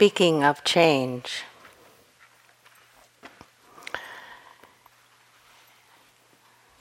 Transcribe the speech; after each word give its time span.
speaking 0.00 0.42
of 0.42 0.64
change. 0.64 1.42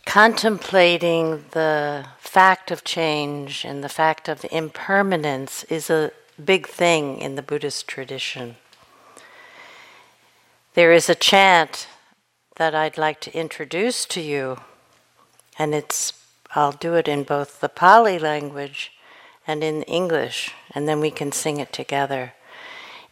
Contemplating 0.05 1.43
the 1.51 2.05
fact 2.17 2.71
of 2.71 2.85
change 2.85 3.65
and 3.65 3.83
the 3.83 3.89
fact 3.89 4.29
of 4.29 4.45
impermanence 4.51 5.65
is 5.65 5.89
a 5.89 6.13
big 6.41 6.65
thing 6.65 7.19
in 7.19 7.35
the 7.35 7.41
Buddhist 7.41 7.89
tradition. 7.89 8.55
There 10.73 10.93
is 10.93 11.09
a 11.09 11.13
chant 11.13 11.89
that 12.55 12.73
I'd 12.73 12.97
like 12.97 13.19
to 13.19 13.37
introduce 13.37 14.05
to 14.05 14.21
you, 14.21 14.61
and 15.57 15.75
it's 15.75 16.13
I'll 16.55 16.71
do 16.71 16.93
it 16.93 17.09
in 17.09 17.23
both 17.23 17.59
the 17.59 17.67
Pali 17.67 18.17
language 18.17 18.93
and 19.45 19.61
in 19.61 19.83
English, 19.83 20.53
and 20.71 20.87
then 20.87 21.01
we 21.01 21.11
can 21.11 21.33
sing 21.33 21.59
it 21.59 21.73
together. 21.73 22.31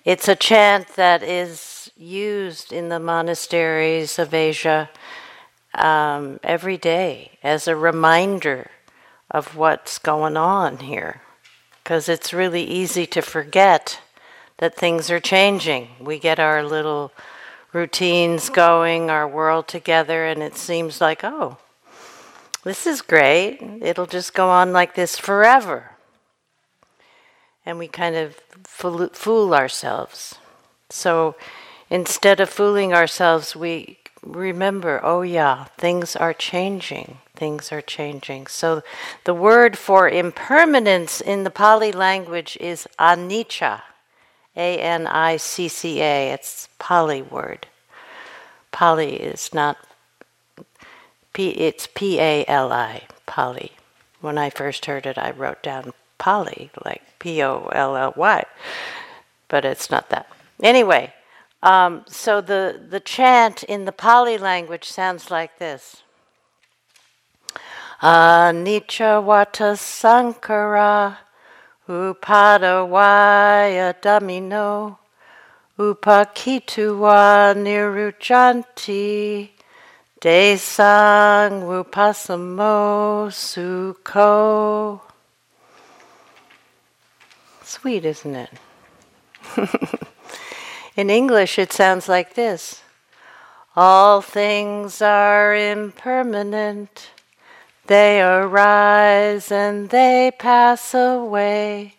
It's 0.07 0.29
a 0.29 0.38
chant 0.38 0.95
that 0.95 1.21
is 1.21 1.91
used 1.97 2.71
in 2.71 2.88
the 2.88 2.97
monasteries 2.97 4.17
of 4.17 4.33
Asia 4.33 4.89
um, 5.75 6.39
every 6.43 6.77
day 6.77 7.38
as 7.43 7.67
a 7.67 7.75
reminder 7.75 8.71
of 9.30 9.57
what's 9.57 9.99
going 9.99 10.38
on 10.38 10.77
here. 10.77 11.23
Because 11.83 12.07
it's 12.07 12.31
really 12.31 12.63
easy 12.63 13.05
to 13.05 13.21
forget 13.21 13.99
that 14.59 14.77
things 14.77 15.11
are 15.11 15.20
changing. 15.20 15.89
We 15.99 16.19
get 16.19 16.39
our 16.39 16.63
little 16.63 17.11
routines 17.73 18.49
going, 18.49 19.09
our 19.09 19.27
world 19.27 19.67
together, 19.67 20.25
and 20.25 20.41
it 20.41 20.55
seems 20.55 21.02
like, 21.02 21.25
oh, 21.25 21.58
this 22.63 22.88
is 22.88 23.02
great. 23.02 23.59
It'll 23.81 24.05
just 24.05 24.33
go 24.33 24.47
on 24.47 24.71
like 24.71 24.95
this 24.95 25.19
forever. 25.19 25.96
And 27.67 27.77
we 27.77 27.89
kind 27.89 28.16
of 28.16 28.39
fool, 28.63 29.09
fool 29.12 29.53
ourselves. 29.53 30.35
So 30.89 31.35
instead 31.89 32.39
of 32.39 32.50
fooling 32.50 32.94
ourselves, 32.94 33.58
we 33.58 33.97
remember, 34.23 35.02
oh 35.03 35.22
yeah, 35.22 35.66
things 35.78 36.16
are 36.16 36.33
changing. 36.33 37.17
Things 37.36 37.73
are 37.73 37.81
changing. 37.81 38.47
So 38.47 38.83
the 39.25 39.33
word 39.33 39.78
for 39.78 40.08
impermanence 40.08 41.19
in 41.19 41.44
the 41.44 41.50
Pali 41.50 41.91
language 41.91 42.58
is 42.61 42.88
anicca. 42.97 43.81
A 44.56 44.80
N 44.80 45.06
I 45.06 45.36
C 45.36 45.67
C 45.67 46.02
A. 46.02 46.31
It's 46.31 46.69
Pali 46.80 47.22
word. 47.22 47.67
Pali 48.72 49.16
is 49.16 49.53
not 49.53 49.78
P 51.34 51.50
it's 51.50 51.88
P 51.94 52.19
A 52.19 52.45
L 52.47 52.72
I, 52.72 53.03
Pali. 53.25 53.73
When 54.22 54.38
I 54.38 54.50
first 54.50 54.86
heard 54.86 55.06
it 55.06 55.17
I 55.17 55.31
wrote 55.31 55.61
down 55.61 55.94
Pali, 56.17 56.72
like 56.86 57.03
P 57.19 57.43
O 57.43 57.69
L 57.73 57.95
L 57.95 58.13
Y. 58.15 58.43
But 59.47 59.65
it's 59.65 59.89
not 59.89 60.09
that. 60.09 60.27
Anyway, 60.61 61.13
um, 61.63 62.03
so 62.07 62.41
the, 62.41 62.79
the 62.89 62.99
chant 62.99 63.63
in 63.63 63.85
the 63.85 63.91
Pali 63.91 64.37
language 64.37 64.85
sounds 64.85 65.31
like 65.31 65.57
this. 65.59 66.03
Anicca 68.01 69.23
vata 69.23 69.75
sankhara 69.75 71.17
upadavaya 71.89 73.93
dhammino 74.01 74.97
uppajjitva 75.79 77.55
nirujjhanti 77.55 79.49
desang 80.21 81.63
upasamo 81.63 83.31
sukho. 83.31 85.06
Sweet, 87.67 88.05
isn't 88.05 88.33
it? 88.33 88.49
In 90.95 91.09
English, 91.09 91.59
it 91.59 91.73
sounds 91.73 92.07
like 92.07 92.33
this 92.33 92.81
All 93.75 94.21
things 94.21 95.01
are 95.01 95.53
impermanent, 95.53 97.11
they 97.88 98.22
arise 98.22 99.51
and 99.51 99.89
they 99.89 100.31
pass 100.39 100.94
away. 100.94 101.95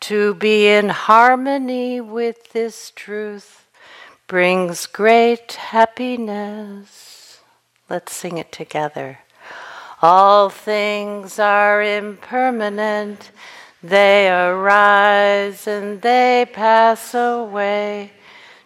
To 0.00 0.32
be 0.34 0.66
in 0.66 0.88
harmony 0.88 2.00
with 2.00 2.52
this 2.52 2.90
truth 2.96 3.66
brings 4.26 4.86
great 4.86 5.52
happiness. 5.52 7.38
Let's 7.88 8.16
sing 8.16 8.38
it 8.38 8.50
together. 8.50 9.18
All 10.00 10.48
things 10.48 11.38
are 11.38 11.82
impermanent, 11.82 13.30
they 13.82 14.30
arise 14.30 15.66
and 15.66 16.02
they 16.02 16.46
pass 16.52 17.14
away. 17.14 18.12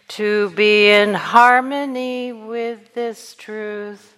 To 0.09 0.51
be 0.51 0.89
in 0.89 1.15
harmony 1.15 2.33
with 2.33 2.95
this 2.95 3.35
truth 3.35 4.17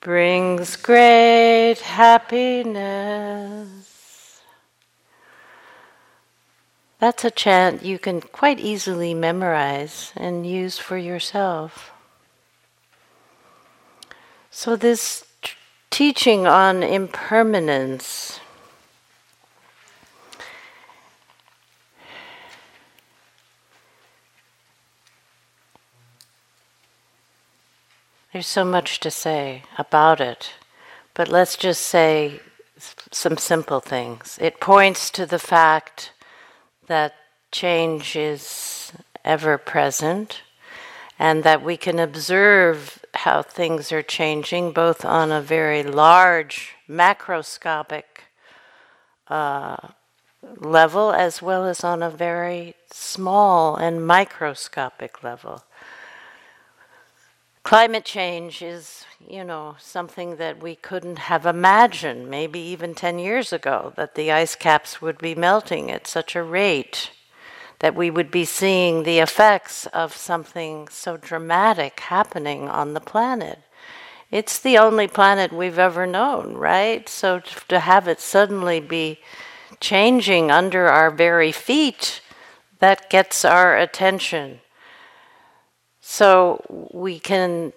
brings 0.00 0.76
great 0.76 1.78
happiness. 1.78 3.68
That's 6.98 7.24
a 7.24 7.30
chant 7.30 7.82
you 7.82 7.98
can 7.98 8.20
quite 8.20 8.60
easily 8.60 9.14
memorize 9.14 10.12
and 10.16 10.46
use 10.46 10.78
for 10.78 10.98
yourself. 10.98 11.92
So, 14.50 14.76
this 14.76 15.24
t- 15.42 15.52
teaching 15.90 16.46
on 16.46 16.82
impermanence 16.82 18.38
There's 28.32 28.46
so 28.46 28.64
much 28.64 28.98
to 29.00 29.10
say 29.10 29.64
about 29.76 30.18
it, 30.18 30.54
but 31.12 31.28
let's 31.28 31.54
just 31.54 31.82
say 31.82 32.40
some 33.10 33.36
simple 33.36 33.80
things. 33.80 34.38
It 34.40 34.58
points 34.58 35.10
to 35.10 35.26
the 35.26 35.38
fact 35.38 36.12
that 36.86 37.14
change 37.50 38.16
is 38.16 38.90
ever 39.22 39.58
present 39.58 40.40
and 41.18 41.44
that 41.44 41.62
we 41.62 41.76
can 41.76 41.98
observe 41.98 43.04
how 43.12 43.42
things 43.42 43.92
are 43.92 44.02
changing 44.02 44.72
both 44.72 45.04
on 45.04 45.30
a 45.30 45.42
very 45.42 45.82
large 45.82 46.74
macroscopic 46.88 48.04
uh, 49.28 49.76
level 50.56 51.12
as 51.12 51.42
well 51.42 51.66
as 51.66 51.84
on 51.84 52.02
a 52.02 52.08
very 52.08 52.76
small 52.90 53.76
and 53.76 54.06
microscopic 54.06 55.22
level. 55.22 55.64
Climate 57.64 58.04
change 58.04 58.60
is, 58.60 59.04
you 59.26 59.44
know, 59.44 59.76
something 59.78 60.36
that 60.36 60.62
we 60.62 60.74
couldn't 60.74 61.18
have 61.18 61.46
imagined, 61.46 62.28
maybe 62.28 62.58
even 62.58 62.94
10 62.94 63.18
years 63.18 63.52
ago, 63.52 63.92
that 63.96 64.14
the 64.14 64.32
ice 64.32 64.56
caps 64.56 65.00
would 65.00 65.18
be 65.18 65.34
melting 65.34 65.90
at 65.90 66.06
such 66.06 66.34
a 66.34 66.42
rate 66.42 67.10
that 67.82 67.94
we 67.96 68.10
would 68.10 68.30
be 68.30 68.44
seeing 68.44 69.02
the 69.02 69.18
effects 69.18 69.86
of 69.86 70.16
something 70.16 70.86
so 70.88 71.16
dramatic 71.16 71.98
happening 71.98 72.68
on 72.68 72.94
the 72.94 73.00
planet. 73.00 73.58
It's 74.30 74.58
the 74.58 74.78
only 74.78 75.08
planet 75.08 75.52
we've 75.52 75.80
ever 75.80 76.06
known, 76.06 76.54
right? 76.54 77.08
So 77.08 77.40
to 77.68 77.80
have 77.80 78.08
it 78.08 78.20
suddenly 78.20 78.78
be 78.78 79.18
changing 79.80 80.50
under 80.50 80.86
our 80.88 81.10
very 81.10 81.52
feet, 81.52 82.22
that 82.78 83.10
gets 83.10 83.44
our 83.44 83.76
attention. 83.76 84.61
So 86.04 86.88
we 86.92 87.20
can 87.20 87.72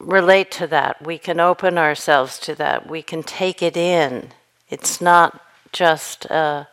relate 0.00 0.50
to 0.52 0.66
that. 0.68 1.04
We 1.06 1.18
can 1.18 1.38
open 1.38 1.76
ourselves 1.76 2.38
to 2.40 2.54
that. 2.54 2.88
We 2.88 3.02
can 3.02 3.22
take 3.22 3.62
it 3.62 3.76
in. 3.76 4.30
It's 4.70 5.00
not 5.00 5.40
just 5.70 6.24
a, 6.24 6.68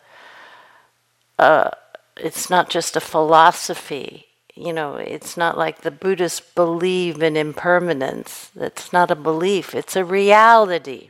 a 1.37 1.73
it's 2.17 2.49
not 2.49 2.69
just 2.69 2.95
a 2.95 3.01
philosophy. 3.01 4.27
You 4.55 4.71
know, 4.71 4.95
it's 4.95 5.35
not 5.35 5.57
like 5.57 5.81
the 5.81 5.91
Buddhists 5.91 6.39
believe 6.39 7.21
in 7.21 7.35
impermanence. 7.35 8.51
It's 8.55 8.93
not 8.93 9.11
a 9.11 9.15
belief, 9.15 9.75
it's 9.75 9.97
a 9.97 10.05
reality. 10.05 11.09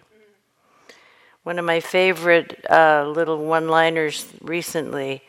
One 1.44 1.60
of 1.60 1.66
my 1.66 1.80
favorite 1.80 2.66
uh, 2.68 3.06
little 3.08 3.46
one 3.46 3.68
liners 3.68 4.26
recently 4.42 5.22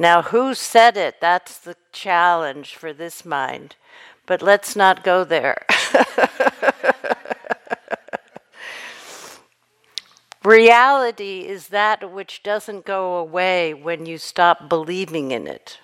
now, 0.00 0.22
who 0.22 0.54
said 0.54 0.96
it? 0.96 1.20
That's 1.20 1.58
the 1.58 1.76
challenge 1.92 2.74
for 2.74 2.92
this 2.92 3.24
mind. 3.24 3.76
But 4.26 4.42
let's 4.42 4.76
not 4.76 5.02
go 5.04 5.24
there. 5.24 5.66
Reality 10.44 11.40
is 11.46 11.68
that 11.68 12.10
which 12.10 12.42
doesn't 12.42 12.86
go 12.86 13.16
away 13.16 13.74
when 13.74 14.06
you 14.06 14.16
stop 14.16 14.70
believing 14.70 15.32
in 15.32 15.46
it. 15.46 15.78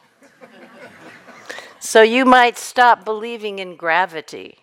so 1.79 2.01
you 2.01 2.25
might 2.25 2.57
stop 2.57 3.05
believing 3.05 3.59
in 3.59 3.77
gravity. 3.77 4.59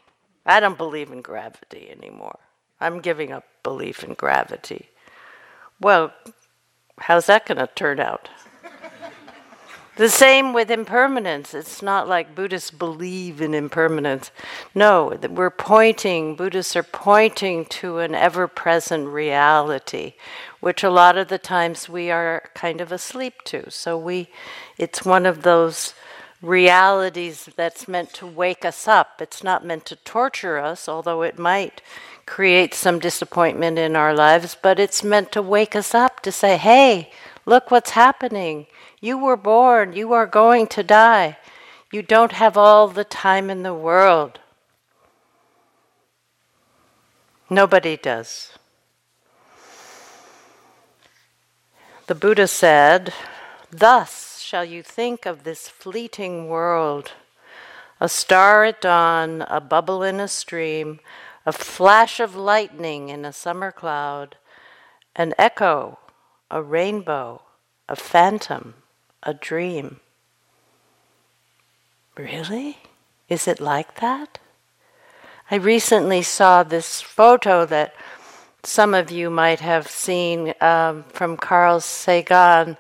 I 0.46 0.60
don't 0.60 0.78
believe 0.78 1.12
in 1.12 1.22
gravity 1.22 1.90
anymore. 1.92 2.40
I'm 2.82 3.02
giving 3.02 3.32
up 3.32 3.46
belief 3.62 4.04
in 4.04 4.16
gravity. 4.16 4.90
Well, 5.80 6.12
how's 7.00 7.28
that 7.28 7.46
going 7.46 7.60
to 7.60 7.68
turn 7.68 8.00
out? 8.00 8.30
The 9.96 10.10
same 10.10 10.54
with 10.54 10.72
impermanence. 10.72 11.54
It's 11.54 11.84
not 11.84 12.08
like 12.08 12.34
Buddhists 12.34 12.72
believe 12.72 13.42
in 13.42 13.54
impermanence. 13.54 14.32
No, 14.74 15.16
we're 15.30 15.52
pointing, 15.52 16.36
Buddhists 16.36 16.76
are 16.76 16.82
pointing 16.82 17.66
to 17.66 18.00
an 18.00 18.16
ever 18.16 18.48
present 18.48 19.08
reality, 19.10 20.14
which 20.62 20.84
a 20.84 20.90
lot 20.90 21.16
of 21.16 21.28
the 21.28 21.38
times 21.38 21.88
we 21.88 22.10
are 22.10 22.50
kind 22.56 22.82
of 22.82 22.92
asleep 22.92 23.44
to. 23.44 23.70
So 23.70 23.96
we, 23.96 24.30
it's 24.80 25.06
one 25.06 25.28
of 25.28 25.44
those 25.44 25.94
realities 26.42 27.48
that's 27.56 27.88
meant 27.88 28.14
to 28.14 28.26
wake 28.26 28.66
us 28.66 28.88
up. 28.88 29.22
It's 29.22 29.44
not 29.44 29.64
meant 29.64 29.86
to 29.86 29.96
torture 29.98 30.58
us, 30.58 30.90
although 30.90 31.22
it 31.22 31.38
might 31.38 31.84
create 32.26 32.74
some 32.74 32.98
disappointment 32.98 33.78
in 33.78 33.96
our 33.96 34.16
lives, 34.16 34.58
but 34.60 34.80
it's 34.80 35.04
meant 35.04 35.32
to 35.34 35.42
wake 35.44 35.76
us 35.76 35.94
up 35.94 36.22
to 36.22 36.32
say, 36.32 36.58
hey, 36.58 37.12
look 37.46 37.70
what's 37.70 37.92
happening 37.92 38.66
you 39.04 39.18
were 39.18 39.36
born, 39.36 39.92
you 39.92 40.14
are 40.14 40.26
going 40.26 40.66
to 40.68 40.82
die. 40.82 41.38
You 41.92 42.02
don't 42.02 42.32
have 42.32 42.56
all 42.56 42.88
the 42.88 43.04
time 43.04 43.50
in 43.50 43.62
the 43.62 43.74
world. 43.74 44.40
Nobody 47.50 47.98
does. 47.98 48.54
The 52.08 52.16
Buddha 52.16 52.48
said, 52.48 53.14
Thus 53.70 54.40
shall 54.40 54.64
you 54.64 54.82
think 54.82 55.26
of 55.26 55.44
this 55.44 55.68
fleeting 55.68 56.48
world 56.48 57.12
a 58.00 58.08
star 58.08 58.64
at 58.64 58.80
dawn, 58.80 59.42
a 59.50 59.60
bubble 59.60 60.02
in 60.02 60.22
a 60.22 60.30
stream, 60.30 61.02
a 61.46 61.52
flash 61.52 62.22
of 62.22 62.38
lightning 62.38 63.10
in 63.10 63.26
a 63.26 63.34
summer 63.34 63.72
cloud, 63.74 64.38
an 65.14 65.34
echo, 65.38 66.00
a 66.50 66.64
rainbow, 66.64 67.42
a 67.90 67.98
phantom, 67.98 68.76
a 69.24 69.34
dream. 69.34 70.00
Really? 72.18 72.78
Is 73.30 73.48
it 73.48 73.60
like 73.60 74.00
that? 74.00 74.40
I 75.50 75.56
recently 75.56 76.22
saw 76.22 76.64
this 76.64 77.02
photo 77.02 77.66
that 77.66 77.96
some 78.64 78.94
of 78.94 79.12
you 79.12 79.30
might 79.30 79.60
have 79.60 79.88
seen 79.90 80.54
um, 80.62 81.04
from 81.10 81.38
Carl 81.38 81.80
Sagan's 81.80 82.78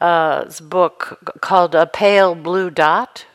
uh, 0.00 0.50
book 0.62 1.18
called 1.40 1.74
A 1.74 1.86
Pale 1.86 2.36
Blue 2.36 2.70
Dot. 2.70 3.26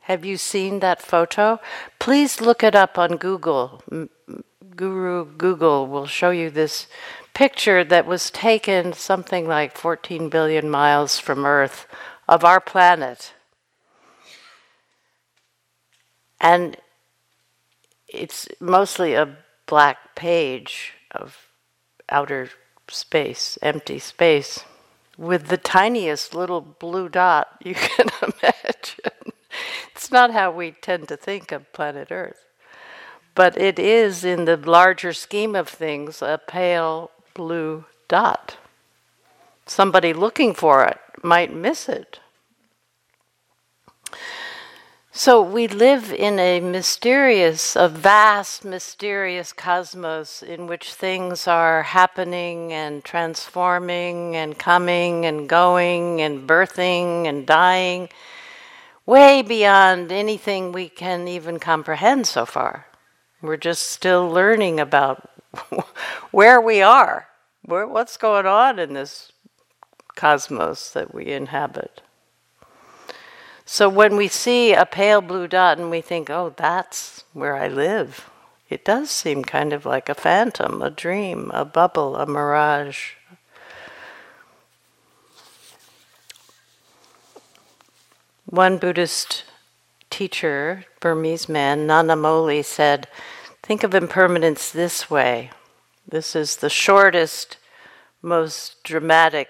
Have 0.00 0.24
you 0.24 0.36
seen 0.36 0.80
that 0.80 1.02
photo? 1.02 1.60
Please 1.98 2.40
look 2.40 2.62
it 2.62 2.74
up 2.74 2.98
on 2.98 3.16
Google. 3.16 3.82
Guru 4.74 5.24
Google 5.24 5.86
will 5.86 6.06
show 6.06 6.30
you 6.30 6.50
this 6.50 6.86
picture 7.36 7.84
that 7.84 8.06
was 8.06 8.30
taken 8.30 8.94
something 8.94 9.46
like 9.46 9.76
14 9.76 10.30
billion 10.30 10.70
miles 10.70 11.18
from 11.18 11.44
Earth 11.44 11.86
of 12.26 12.46
our 12.46 12.60
planet. 12.60 13.34
And 16.40 16.78
it's 18.08 18.48
mostly 18.58 19.12
a 19.12 19.36
black 19.66 20.16
page 20.16 20.94
of 21.10 21.36
outer 22.08 22.48
space, 22.88 23.58
empty 23.60 23.98
space, 23.98 24.64
with 25.18 25.48
the 25.48 25.58
tiniest 25.58 26.34
little 26.34 26.62
blue 26.62 27.10
dot 27.10 27.48
you 27.62 27.74
can 27.74 28.06
imagine. 28.22 29.34
It's 29.94 30.10
not 30.10 30.30
how 30.30 30.52
we 30.52 30.70
tend 30.70 31.08
to 31.08 31.18
think 31.18 31.52
of 31.52 31.70
planet 31.74 32.08
Earth. 32.10 32.46
But 33.34 33.60
it 33.60 33.78
is, 33.78 34.24
in 34.24 34.46
the 34.46 34.56
larger 34.56 35.12
scheme 35.12 35.54
of 35.54 35.68
things, 35.68 36.22
a 36.22 36.40
pale 36.48 37.10
blue 37.36 37.84
dot. 38.08 38.56
Somebody 39.66 40.12
looking 40.12 40.54
for 40.54 40.84
it 40.84 40.98
might 41.22 41.52
miss 41.52 41.88
it. 41.88 42.20
So 45.12 45.40
we 45.40 45.66
live 45.66 46.12
in 46.12 46.38
a 46.38 46.60
mysterious, 46.60 47.74
a 47.74 47.88
vast, 47.88 48.66
mysterious 48.66 49.52
cosmos 49.52 50.42
in 50.42 50.66
which 50.66 50.92
things 50.92 51.48
are 51.48 51.84
happening 51.84 52.72
and 52.72 53.02
transforming 53.02 54.36
and 54.36 54.58
coming 54.58 55.24
and 55.24 55.48
going 55.48 56.20
and 56.20 56.46
birthing 56.46 57.26
and 57.26 57.46
dying, 57.46 58.10
way 59.06 59.40
beyond 59.40 60.12
anything 60.12 60.70
we 60.70 60.90
can 60.90 61.26
even 61.28 61.58
comprehend 61.58 62.26
so 62.26 62.44
far. 62.44 62.86
We're 63.40 63.56
just 63.56 63.84
still 63.84 64.28
learning 64.28 64.78
about 64.80 65.30
where 66.30 66.60
we 66.60 66.82
are, 66.82 67.28
where, 67.64 67.86
what's 67.86 68.16
going 68.16 68.46
on 68.46 68.78
in 68.78 68.94
this 68.94 69.32
cosmos 70.14 70.90
that 70.90 71.14
we 71.14 71.26
inhabit. 71.26 72.02
So 73.64 73.88
when 73.88 74.16
we 74.16 74.28
see 74.28 74.72
a 74.72 74.86
pale 74.86 75.20
blue 75.20 75.48
dot 75.48 75.78
and 75.78 75.90
we 75.90 76.00
think, 76.00 76.30
oh, 76.30 76.54
that's 76.56 77.24
where 77.32 77.56
I 77.56 77.68
live, 77.68 78.30
it 78.68 78.84
does 78.84 79.10
seem 79.10 79.44
kind 79.44 79.72
of 79.72 79.84
like 79.84 80.08
a 80.08 80.14
phantom, 80.14 80.82
a 80.82 80.90
dream, 80.90 81.50
a 81.52 81.64
bubble, 81.64 82.16
a 82.16 82.26
mirage. 82.26 83.14
One 88.44 88.78
Buddhist 88.78 89.44
teacher, 90.10 90.84
Burmese 91.00 91.48
man, 91.48 91.86
Nanamoli, 91.86 92.64
said, 92.64 93.08
Think 93.66 93.82
of 93.82 93.96
impermanence 93.96 94.70
this 94.70 95.10
way. 95.10 95.50
This 96.06 96.36
is 96.36 96.54
the 96.54 96.70
shortest, 96.70 97.56
most 98.22 98.84
dramatic 98.84 99.48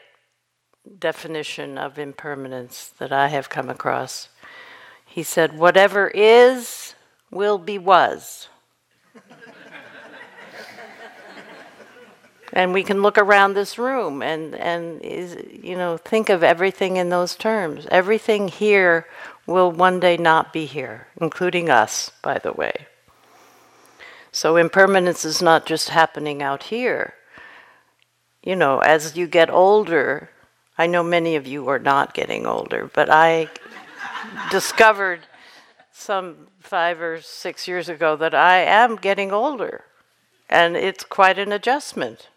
definition 0.99 1.77
of 1.77 1.99
impermanence 1.99 2.95
that 2.99 3.13
I 3.13 3.29
have 3.29 3.51
come 3.51 3.69
across. 3.69 4.31
He 5.05 5.23
said, 5.23 5.59
Whatever 5.59 6.09
is, 6.09 6.95
will 7.31 7.59
be 7.59 7.77
was. 7.77 8.49
and 12.55 12.73
we 12.73 12.85
can 12.85 13.03
look 13.03 13.19
around 13.19 13.53
this 13.53 13.77
room 13.77 14.23
and, 14.23 14.55
and 14.55 15.03
is, 15.03 15.37
you 15.63 15.77
know, 15.77 15.99
think 15.99 16.31
of 16.31 16.43
everything 16.43 16.97
in 16.97 17.11
those 17.11 17.37
terms. 17.37 17.87
Everything 17.91 18.49
here 18.49 19.05
will 19.47 19.71
one 19.71 20.01
day 20.01 20.17
not 20.17 20.55
be 20.55 20.65
here, 20.65 21.09
including 21.21 21.69
us, 21.69 22.13
by 22.23 22.39
the 22.39 22.55
way. 22.55 22.87
So 24.37 24.57
impermanence 24.57 25.25
is 25.25 25.41
not 25.41 25.65
just 25.65 25.89
happening 25.89 26.43
out 26.43 26.65
here. 26.65 27.15
You 28.43 28.55
know, 28.55 28.81
as 28.81 29.17
you 29.17 29.27
get 29.27 29.49
older, 29.49 30.29
I 30.77 30.87
know 30.87 31.03
many 31.03 31.37
of 31.37 31.47
you 31.47 31.67
are 31.69 31.79
not 31.79 32.13
getting 32.13 32.45
older, 32.45 32.91
but 32.93 33.09
I 33.09 33.49
discovered 34.51 35.21
some 35.91 36.49
five 36.61 37.01
or 37.01 37.23
six 37.23 37.67
years 37.67 37.89
ago 37.89 38.15
that 38.17 38.35
I 38.35 38.59
am 38.59 38.97
getting 38.97 39.33
older. 39.33 39.85
And 40.51 40.77
it's 40.77 41.03
quite 41.03 41.39
an 41.39 41.51
adjustment. 41.51 42.29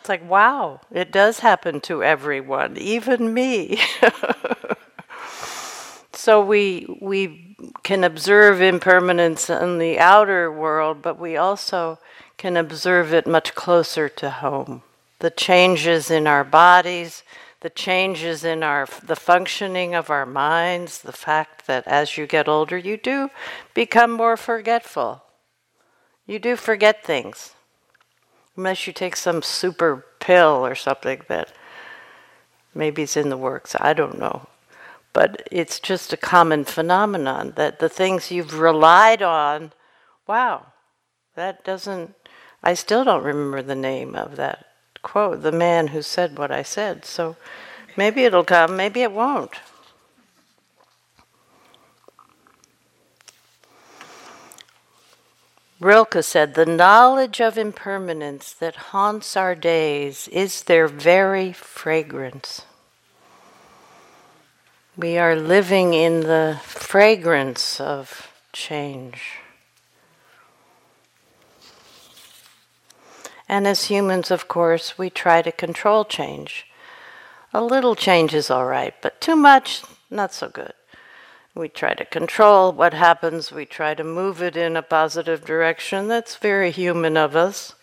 It's 0.00 0.08
like, 0.08 0.28
wow, 0.28 0.80
it 0.90 1.12
does 1.12 1.38
happen 1.38 1.80
to 1.82 2.02
everyone, 2.02 2.76
even 2.76 3.32
me. 3.32 3.78
so 6.16 6.44
we, 6.44 6.86
we 7.00 7.56
can 7.82 8.04
observe 8.04 8.60
impermanence 8.60 9.50
in 9.50 9.78
the 9.78 9.98
outer 9.98 10.50
world, 10.50 11.02
but 11.02 11.18
we 11.18 11.36
also 11.36 11.98
can 12.36 12.56
observe 12.56 13.12
it 13.14 13.26
much 13.26 13.54
closer 13.54 14.08
to 14.08 14.30
home. 14.30 14.82
The 15.18 15.30
changes 15.30 16.10
in 16.10 16.26
our 16.26 16.44
bodies, 16.44 17.22
the 17.60 17.70
changes 17.70 18.44
in 18.44 18.62
our 18.62 18.86
the 19.02 19.16
functioning 19.16 19.94
of 19.94 20.10
our 20.10 20.26
minds, 20.26 21.00
the 21.00 21.12
fact 21.12 21.66
that 21.66 21.86
as 21.86 22.18
you 22.18 22.26
get 22.26 22.48
older 22.48 22.76
you 22.76 22.96
do 22.96 23.30
become 23.72 24.10
more 24.10 24.36
forgetful. 24.36 25.22
You 26.26 26.38
do 26.38 26.56
forget 26.56 27.04
things. 27.04 27.54
Unless 28.56 28.86
you 28.86 28.92
take 28.92 29.16
some 29.16 29.42
super 29.42 30.04
pill 30.20 30.66
or 30.66 30.74
something 30.74 31.22
that 31.28 31.52
maybe 32.74 33.02
is 33.02 33.16
in 33.16 33.30
the 33.30 33.36
works, 33.36 33.74
I 33.80 33.94
don't 33.94 34.18
know 34.18 34.46
but 35.16 35.48
it's 35.50 35.80
just 35.80 36.12
a 36.12 36.16
common 36.18 36.62
phenomenon 36.62 37.54
that 37.56 37.78
the 37.78 37.88
things 37.88 38.30
you've 38.30 38.58
relied 38.58 39.22
on, 39.22 39.72
wow, 40.26 40.66
that 41.36 41.64
doesn't, 41.64 42.14
I 42.62 42.74
still 42.74 43.02
don't 43.02 43.24
remember 43.24 43.62
the 43.62 43.74
name 43.74 44.14
of 44.14 44.36
that 44.36 44.66
quote, 45.00 45.40
the 45.40 45.50
man 45.50 45.86
who 45.86 46.02
said 46.02 46.36
what 46.36 46.50
I 46.50 46.62
said. 46.62 47.06
So 47.06 47.36
maybe 47.96 48.24
it'll 48.24 48.44
come, 48.44 48.76
maybe 48.76 49.00
it 49.00 49.10
won't. 49.10 49.52
Rilke 55.80 56.22
said, 56.22 56.52
The 56.52 56.66
knowledge 56.66 57.40
of 57.40 57.56
impermanence 57.56 58.52
that 58.52 58.92
haunts 58.92 59.34
our 59.34 59.54
days 59.54 60.28
is 60.28 60.64
their 60.64 60.86
very 60.86 61.54
fragrance. 61.54 62.66
We 64.98 65.18
are 65.18 65.36
living 65.36 65.92
in 65.92 66.20
the 66.20 66.58
fragrance 66.62 67.78
of 67.82 68.32
change. 68.54 69.40
And 73.46 73.66
as 73.66 73.84
humans, 73.84 74.30
of 74.30 74.48
course, 74.48 74.96
we 74.96 75.10
try 75.10 75.42
to 75.42 75.52
control 75.52 76.06
change. 76.06 76.66
A 77.52 77.62
little 77.62 77.94
change 77.94 78.32
is 78.32 78.50
all 78.50 78.64
right, 78.64 78.94
but 79.02 79.20
too 79.20 79.36
much, 79.36 79.82
not 80.10 80.32
so 80.32 80.48
good. 80.48 80.72
We 81.54 81.68
try 81.68 81.92
to 81.92 82.06
control 82.06 82.72
what 82.72 82.94
happens, 82.94 83.52
we 83.52 83.66
try 83.66 83.92
to 83.92 84.02
move 84.02 84.40
it 84.40 84.56
in 84.56 84.78
a 84.78 84.82
positive 84.82 85.44
direction. 85.44 86.08
That's 86.08 86.36
very 86.36 86.70
human 86.70 87.18
of 87.18 87.36
us. 87.36 87.74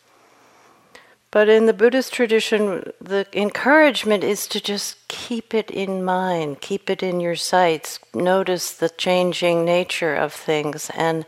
But 1.33 1.49
in 1.49 1.65
the 1.65 1.73
Buddhist 1.73 2.13
tradition, 2.13 2.93
the 3.01 3.25
encouragement 3.33 4.23
is 4.23 4.45
to 4.49 4.61
just 4.61 5.07
keep 5.07 5.55
it 5.55 5.71
in 5.71 6.03
mind, 6.03 6.61
keep 6.61 6.91
it 6.91 7.01
in 7.01 7.19
your 7.19 7.35
sights, 7.35 7.99
notice 8.13 8.71
the 8.71 8.89
changing 8.89 9.65
nature 9.65 10.13
of 10.13 10.31
things. 10.31 10.91
And 10.95 11.25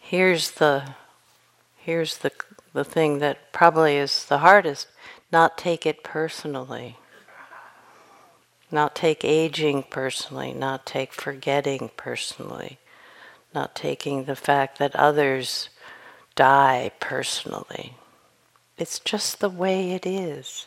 here's 0.00 0.52
the, 0.52 0.94
here's 1.76 2.16
the, 2.16 2.32
the 2.72 2.82
thing 2.82 3.18
that 3.18 3.52
probably 3.52 3.98
is 3.98 4.24
the 4.24 4.38
hardest 4.38 4.88
not 5.30 5.58
take 5.58 5.84
it 5.84 6.02
personally. 6.02 6.96
Not 8.70 8.94
take 8.94 9.22
aging 9.22 9.82
personally, 9.90 10.54
not 10.54 10.86
take 10.86 11.12
forgetting 11.12 11.90
personally, 11.98 12.78
not 13.54 13.74
taking 13.74 14.24
the 14.24 14.34
fact 14.34 14.78
that 14.78 14.96
others 14.96 15.68
die 16.36 16.90
personally. 17.00 17.98
It's 18.76 18.98
just 18.98 19.40
the 19.40 19.48
way 19.48 19.92
it 19.92 20.04
is. 20.04 20.66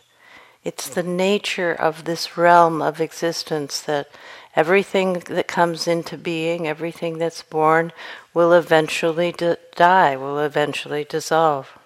It's 0.64 0.90
the 0.90 1.04
mm. 1.04 1.16
nature 1.16 1.74
of 1.74 2.06
this 2.06 2.38
realm 2.38 2.82
of 2.82 3.02
existence 3.02 3.82
that 3.82 4.10
everything 4.56 5.14
that 5.28 5.48
comes 5.48 5.88
into 5.88 6.18
being, 6.18 6.68
everything 6.68 7.18
that's 7.18 7.44
born, 7.44 7.92
will 8.34 8.54
eventually 8.54 9.32
d- 9.32 9.56
die, 9.76 10.16
will 10.16 10.40
eventually 10.40 11.04
dissolve. 11.04 11.78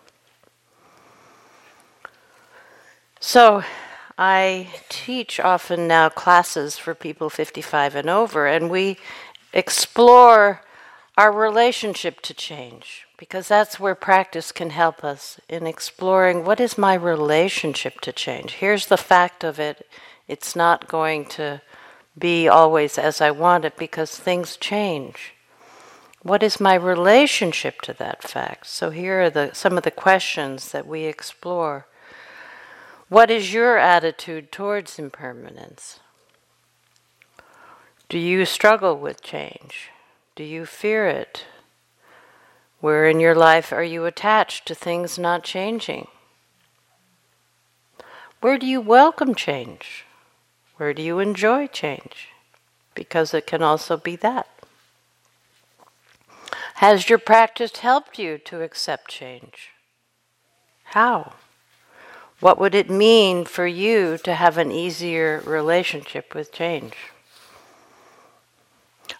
So, 3.20 3.64
I 4.18 4.70
teach 4.90 5.40
often 5.40 5.88
now 5.88 6.10
classes 6.10 6.78
for 6.78 6.94
people 6.94 7.30
55 7.30 7.96
and 7.96 8.10
over, 8.10 8.48
and 8.48 8.70
we 8.70 8.98
explore 9.54 10.62
our 11.18 11.32
relationship 11.32 12.22
to 12.22 12.34
change 12.34 13.06
because 13.22 13.48
that's 13.48 13.80
where 13.80 13.94
practice 13.94 14.52
can 14.52 14.72
help 14.72 15.04
us 15.04 15.40
in 15.48 15.68
exploring 15.68 16.44
what 16.44 16.60
is 16.60 16.76
my 16.76 16.96
relationship 16.96 18.02
to 18.02 18.12
change. 18.12 18.54
Here's 18.54 18.88
the 18.88 18.98
fact 18.98 19.44
of 19.44 19.60
it 19.60 19.88
it's 20.28 20.56
not 20.56 20.88
going 20.88 21.26
to 21.26 21.62
be 22.18 22.48
always 22.48 22.98
as 22.98 23.22
I 23.22 23.30
want 23.30 23.64
it 23.64 23.78
because 23.78 24.18
things 24.18 24.58
change. 24.58 25.36
What 26.24 26.42
is 26.42 26.60
my 26.60 26.74
relationship 26.74 27.82
to 27.82 27.94
that 27.94 28.24
fact? 28.24 28.66
So 28.66 28.90
here 28.90 29.22
are 29.22 29.30
the, 29.30 29.52
some 29.54 29.78
of 29.78 29.84
the 29.84 29.92
questions 29.92 30.72
that 30.72 30.88
we 30.88 31.04
explore. 31.04 31.86
What 33.08 33.30
is 33.30 33.54
your 33.54 33.78
attitude 33.78 34.52
towards 34.52 34.98
impermanence? 34.98 36.00
Do 38.10 38.18
you 38.18 38.46
struggle 38.46 38.98
with 38.98 39.22
change? 39.22 39.92
Do 40.36 40.44
you 40.44 40.66
fear 40.66 41.06
it? 41.06 41.46
Where 42.82 43.08
in 43.08 43.20
your 43.20 43.36
life 43.36 43.72
are 43.72 43.84
you 43.84 44.06
attached 44.06 44.66
to 44.68 44.76
things 44.76 45.20
not 45.20 45.44
changing? 45.44 46.08
Where 48.42 48.58
do 48.58 48.66
you 48.66 48.82
welcome 48.82 49.36
change? 49.36 50.06
Where 50.78 50.92
do 50.92 51.04
you 51.04 51.20
enjoy 51.20 51.68
change? 51.68 52.30
Because 52.96 53.36
it 53.36 53.46
can 53.46 53.62
also 53.62 53.98
be 53.98 54.16
that. 54.18 54.48
Has 56.76 57.08
your 57.08 57.20
practice 57.20 57.78
helped 57.78 58.18
you 58.18 58.40
to 58.40 58.64
accept 58.64 59.12
change? 59.12 59.70
How? 60.86 61.34
What 62.40 62.58
would 62.60 62.74
it 62.74 62.90
mean 62.90 63.46
for 63.46 63.68
you 63.68 64.18
to 64.24 64.34
have 64.34 64.58
an 64.58 64.72
easier 64.72 65.44
relationship 65.46 66.34
with 66.34 66.52
change? 66.52 66.96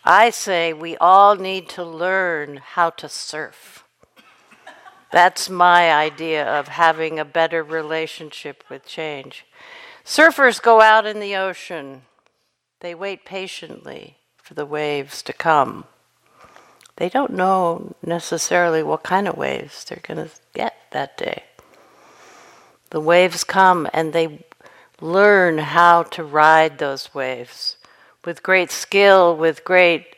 I 0.04 0.32
say 0.32 0.74
we 0.74 0.98
all 0.98 1.36
need 1.36 1.70
to 1.70 1.84
learn 1.84 2.58
how 2.58 2.90
to 2.92 3.08
surf. 3.08 3.84
That's 5.12 5.50
my 5.50 5.92
idea 5.92 6.44
of 6.44 6.70
having 6.70 7.20
a 7.20 7.26
better 7.26 7.64
relationship 7.64 8.64
with 8.70 8.86
change. 8.86 9.46
Surfers 10.04 10.62
go 10.62 10.82
out 10.82 11.06
in 11.06 11.20
the 11.20 11.36
ocean, 11.36 12.04
they 12.80 12.96
wait 12.96 13.26
patiently 13.26 14.18
for 14.38 14.56
the 14.56 14.66
waves 14.66 15.22
to 15.24 15.34
come. 15.34 15.86
They 16.96 17.10
don't 17.10 17.34
know 17.34 17.96
necessarily 18.04 18.82
what 18.82 19.04
kind 19.04 19.28
of 19.28 19.38
waves 19.38 19.84
they're 19.84 20.02
going 20.02 20.28
to 20.28 20.32
get 20.54 20.76
that 20.92 21.18
day. 21.18 21.44
The 22.90 23.00
waves 23.00 23.44
come 23.44 23.88
and 23.94 24.14
they 24.14 24.46
learn 25.00 25.60
how 25.60 26.04
to 26.04 26.24
ride 26.24 26.80
those 26.80 27.14
waves 27.14 27.78
with 28.26 28.44
great 28.44 28.72
skill, 28.72 29.36
with 29.36 29.64
great 29.64 30.12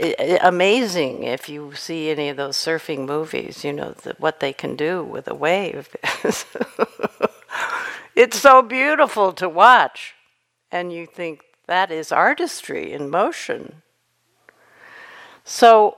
amazing 0.00 1.24
if 1.24 1.48
you 1.48 1.74
see 1.74 2.10
any 2.10 2.28
of 2.28 2.36
those 2.36 2.56
surfing 2.56 3.06
movies, 3.06 3.64
you 3.64 3.72
know, 3.72 3.92
the, 4.02 4.14
what 4.18 4.40
they 4.40 4.52
can 4.52 4.76
do 4.76 5.02
with 5.02 5.26
a 5.28 5.34
wave. 5.34 5.94
it's 8.14 8.38
so 8.38 8.62
beautiful 8.62 9.32
to 9.32 9.48
watch. 9.48 10.14
And 10.70 10.92
you 10.92 11.06
think 11.06 11.40
that 11.66 11.90
is 11.90 12.12
artistry 12.12 12.92
in 12.92 13.10
motion. 13.10 13.82
So 15.44 15.96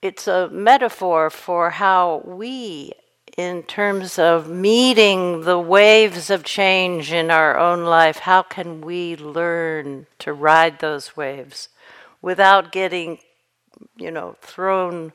it's 0.00 0.26
a 0.26 0.48
metaphor 0.48 1.30
for 1.30 1.70
how 1.70 2.22
we 2.24 2.92
in 3.36 3.62
terms 3.62 4.18
of 4.18 4.48
meeting 4.50 5.42
the 5.42 5.58
waves 5.58 6.28
of 6.28 6.44
change 6.44 7.12
in 7.12 7.30
our 7.30 7.58
own 7.58 7.84
life, 7.84 8.18
how 8.18 8.42
can 8.42 8.80
we 8.82 9.16
learn 9.16 10.06
to 10.18 10.32
ride 10.32 10.80
those 10.80 11.16
waves 11.16 11.68
without 12.20 12.72
getting, 12.72 13.18
you 13.96 14.10
know, 14.10 14.36
thrown 14.42 15.12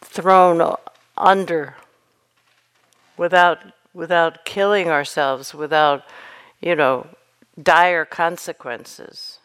thrown 0.00 0.76
under, 1.16 1.76
without 3.16 3.58
without 3.94 4.44
killing 4.44 4.88
ourselves, 4.88 5.54
without, 5.54 6.04
you 6.60 6.76
know, 6.76 7.06
dire 7.60 8.04
consequences? 8.04 9.38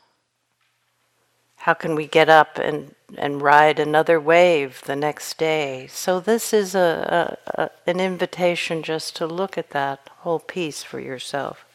How 1.58 1.74
can 1.74 1.96
we 1.96 2.08
get 2.08 2.30
up 2.30 2.58
and, 2.58 2.96
and 3.18 3.42
ride 3.42 3.80
another 3.80 4.20
wave 4.20 4.82
the 4.86 4.96
next 4.96 5.38
day? 5.38 5.88
So, 5.88 6.20
this 6.20 6.54
is 6.54 6.76
a, 6.76 7.38
a, 7.56 7.62
a, 7.62 7.70
an 7.86 8.00
invitation 8.00 8.84
just 8.84 9.16
to 9.18 9.28
look 9.28 9.58
at 9.58 9.72
that 9.72 10.10
whole 10.20 10.40
piece 10.40 10.84
for 10.84 11.00
yourself. 11.00 11.66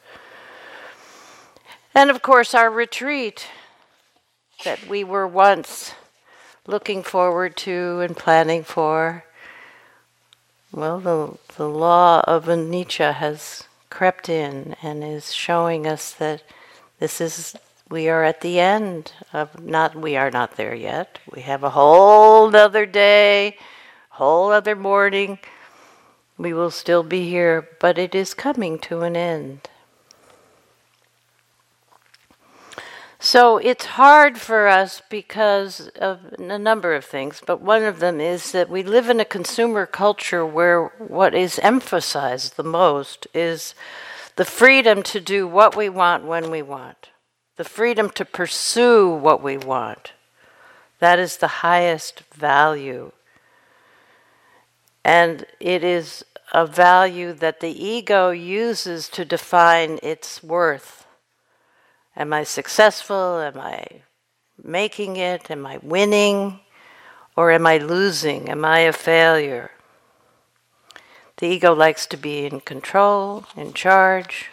And 1.95 2.11
of 2.11 2.23
course, 2.23 2.55
our 2.55 2.71
retreat 2.71 3.49
that 4.65 4.87
we 4.89 5.05
were 5.05 5.27
once 5.27 5.93
looking 6.67 7.03
forward 7.03 7.57
to 7.57 8.01
and 8.01 8.17
planning 8.17 8.63
for. 8.63 9.25
Well, 10.71 11.01
the, 11.01 11.37
the 11.57 11.69
law 11.69 12.23
of 12.27 12.47
anicca 12.47 13.15
has 13.15 13.65
crept 13.91 14.29
in 14.29 14.75
and 14.83 15.05
is 15.05 15.35
showing 15.35 15.87
us 15.87 16.13
that 16.15 16.43
this 16.99 17.21
is 17.21 17.55
we 17.93 18.09
are 18.09 18.25
at 18.25 18.41
the 18.41 18.59
end 18.59 19.13
of 19.35 19.63
not 19.63 19.95
we 19.95 20.17
are 20.17 20.31
not 20.31 20.57
there 20.57 20.75
yet. 20.75 21.19
We 21.31 21.43
have 21.43 21.63
a 21.63 21.69
whole 21.69 22.57
other 22.57 22.87
day 22.87 23.59
whole 24.09 24.51
other 24.51 24.75
morning. 24.75 25.39
We 26.39 26.55
will 26.55 26.71
still 26.71 27.03
be 27.03 27.29
here 27.29 27.69
but 27.81 27.99
it 27.99 28.15
is 28.15 28.33
coming 28.33 28.79
to 28.89 29.03
an 29.03 29.15
end. 29.15 29.69
So 33.19 33.59
it's 33.59 33.85
hard 33.85 34.39
for 34.39 34.69
us 34.69 35.03
because 35.11 35.89
of 35.89 36.35
a 36.39 36.59
number 36.59 36.95
of 36.95 37.05
things 37.05 37.43
but 37.47 37.61
one 37.61 37.83
of 37.83 38.01
them 38.01 38.23
is 38.23 38.53
that 38.53 38.71
we 38.71 38.83
live 38.83 39.11
in 39.11 39.21
a 39.21 39.27
consumer 39.27 39.85
culture 39.85 40.47
where 40.47 40.87
what 40.97 41.35
is 41.35 41.59
emphasized 41.59 42.57
the 42.57 42.65
most 42.65 43.27
is 43.35 43.75
the 44.37 44.47
freedom 44.47 45.03
to 45.03 45.21
do 45.21 45.47
what 45.47 45.77
we 45.77 45.91
want 45.91 46.25
when 46.25 46.51
we 46.51 46.63
want 46.63 47.12
the 47.57 47.65
freedom 47.65 48.11
to 48.11 48.25
pursue 48.25 49.09
what 49.09 49.43
we 49.43 49.57
want. 49.57 50.13
That 50.99 51.19
is 51.19 51.37
the 51.37 51.63
highest 51.67 52.21
value. 52.35 53.13
And 55.05 55.47
it 55.59 55.83
is 55.83 56.25
a 56.53 56.67
value 56.67 57.33
that 57.33 57.61
the 57.61 57.85
ego 57.85 58.31
uses 58.31 59.09
to 59.09 59.25
define 59.25 59.99
its 60.03 60.43
worth. 60.43 61.07
Am 62.15 62.33
I 62.33 62.45
successful? 62.45 63.41
Am 63.41 63.59
I 63.59 64.03
making 64.63 65.17
it? 65.17 65.51
Am 65.51 65.67
I 65.67 65.79
winning? 65.83 66.61
Or 67.37 67.51
am 67.51 67.67
I 67.67 67.79
losing? 67.79 68.49
Am 68.49 68.65
I 68.65 68.81
a 68.81 68.93
failure? 68.93 69.71
The 71.39 71.47
ego 71.47 71.75
likes 71.75 72.07
to 72.07 72.17
be 72.17 72.45
in 72.45 72.61
control, 72.61 73.47
in 73.57 73.73
charge. 73.73 74.51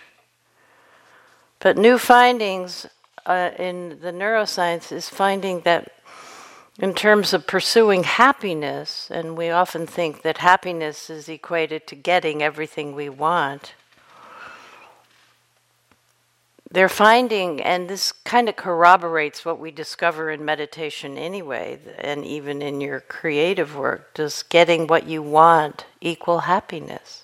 But 1.60 1.78
new 1.78 1.98
findings 1.98 2.86
uh, 3.26 3.52
in 3.58 4.00
the 4.02 4.12
neuroscience 4.12 4.92
is 4.92 5.10
finding 5.10 5.62
that 5.62 5.92
in 6.80 6.94
terms 6.94 7.34
of 7.34 7.46
pursuing 7.46 8.04
happiness, 8.04 9.10
and 9.12 9.38
we 9.38 9.50
often 9.50 9.86
think 9.86 10.22
that 10.22 10.38
happiness 10.38 11.10
is 11.10 11.28
equated 11.28 11.86
to 11.88 11.96
getting 11.96 12.42
everything 12.42 12.96
we 12.96 13.10
want. 13.10 13.74
they're 16.72 16.90
finding, 16.90 17.62
and 17.62 17.90
this 17.90 18.12
kind 18.12 18.48
of 18.48 18.56
corroborates 18.56 19.44
what 19.44 19.60
we 19.60 19.72
discover 19.72 20.30
in 20.30 20.46
meditation 20.46 21.18
anyway, 21.18 21.80
and 21.98 22.24
even 22.24 22.62
in 22.62 22.80
your 22.80 23.00
creative 23.00 23.76
work, 23.76 24.14
just 24.14 24.50
getting 24.50 24.86
what 24.86 25.08
you 25.08 25.22
want 25.22 25.86
equal 26.00 26.42
happiness. 26.42 27.24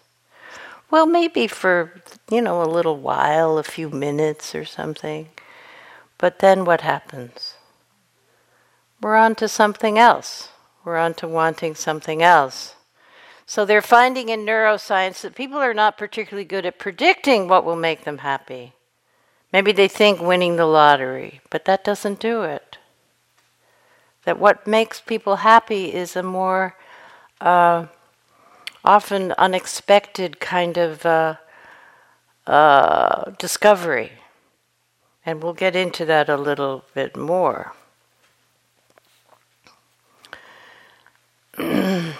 Well, 0.95 1.07
maybe 1.07 1.47
for, 1.47 1.91
you 2.31 2.41
know, 2.41 2.63
a 2.63 2.71
little 2.71 2.95
while, 2.95 3.57
a 3.57 3.63
few 3.63 3.89
minutes 3.89 4.55
or 4.55 4.63
something. 4.63 5.27
But 6.17 6.39
then 6.39 6.63
what 6.63 6.79
happens? 6.79 7.55
We're 9.01 9.17
on 9.17 9.35
to 9.35 9.49
something 9.49 9.99
else. 9.99 10.51
We're 10.85 10.95
on 10.95 11.13
to 11.15 11.27
wanting 11.27 11.75
something 11.75 12.23
else. 12.23 12.75
So 13.45 13.65
they're 13.65 13.81
finding 13.81 14.29
in 14.29 14.45
neuroscience 14.45 15.19
that 15.19 15.35
people 15.35 15.57
are 15.57 15.73
not 15.73 15.97
particularly 15.97 16.45
good 16.45 16.65
at 16.65 16.79
predicting 16.79 17.49
what 17.49 17.65
will 17.65 17.75
make 17.75 18.05
them 18.05 18.19
happy. 18.19 18.71
Maybe 19.51 19.73
they 19.73 19.89
think 19.89 20.21
winning 20.21 20.55
the 20.55 20.65
lottery, 20.65 21.41
but 21.49 21.65
that 21.65 21.83
doesn't 21.83 22.21
do 22.21 22.43
it. 22.43 22.77
That 24.23 24.39
what 24.39 24.65
makes 24.65 25.01
people 25.01 25.35
happy 25.35 25.93
is 25.93 26.15
a 26.15 26.23
more 26.23 26.77
uh, 27.41 27.87
often 28.85 29.33
unexpected 29.33 30.39
kind 30.39 30.77
of 30.77 31.05
uh, 31.05 31.35
uh, 32.47 33.31
discovery. 33.37 34.11
And 35.25 35.41
we'll 35.41 35.53
get 35.53 35.75
into 35.75 36.05
that 36.05 36.29
a 36.29 36.37
little 36.37 36.85
bit 36.93 37.17
more. 37.17 37.73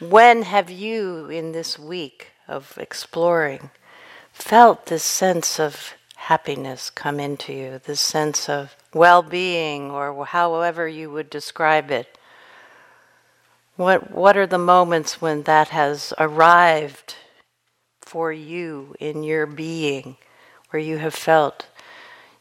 when 0.00 0.42
have 0.42 0.70
you, 0.70 1.30
in 1.30 1.52
this 1.52 1.78
week 1.78 2.32
of 2.46 2.76
exploring, 2.78 3.70
felt 4.32 4.86
this 4.86 5.04
sense 5.04 5.58
of 5.58 5.94
happiness 6.16 6.90
come 6.90 7.18
into 7.18 7.52
you, 7.52 7.80
this 7.84 8.00
sense 8.00 8.48
of 8.48 8.76
well 8.92 9.22
being, 9.22 9.90
or 9.90 10.26
however 10.26 10.86
you 10.86 11.10
would 11.10 11.30
describe 11.30 11.90
it? 11.90 12.18
What, 13.78 14.10
what 14.10 14.36
are 14.36 14.46
the 14.48 14.58
moments 14.58 15.22
when 15.22 15.44
that 15.44 15.68
has 15.68 16.12
arrived 16.18 17.14
for 18.00 18.32
you 18.32 18.96
in 18.98 19.22
your 19.22 19.46
being, 19.46 20.16
where 20.70 20.82
you 20.82 20.98
have 20.98 21.14
felt? 21.14 21.68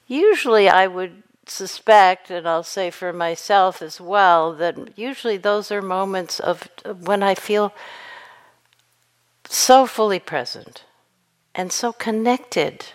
Usually, 0.07 0.67
I 0.67 0.87
would 0.87 1.21
suspect, 1.45 2.31
and 2.31 2.49
I'll 2.49 2.63
say 2.63 2.89
for 2.89 3.13
myself 3.13 3.83
as 3.83 4.01
well, 4.01 4.51
that 4.55 4.97
usually 4.97 5.37
those 5.37 5.71
are 5.71 5.79
moments 5.79 6.39
of 6.39 6.67
when 7.01 7.21
I 7.21 7.35
feel 7.35 7.71
so 9.47 9.85
fully 9.85 10.19
present 10.19 10.85
and 11.53 11.71
so 11.71 11.93
connected. 11.93 12.87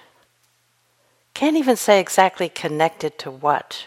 Can't 1.32 1.56
even 1.56 1.76
say 1.76 2.00
exactly 2.00 2.48
connected 2.48 3.20
to 3.20 3.30
what, 3.30 3.86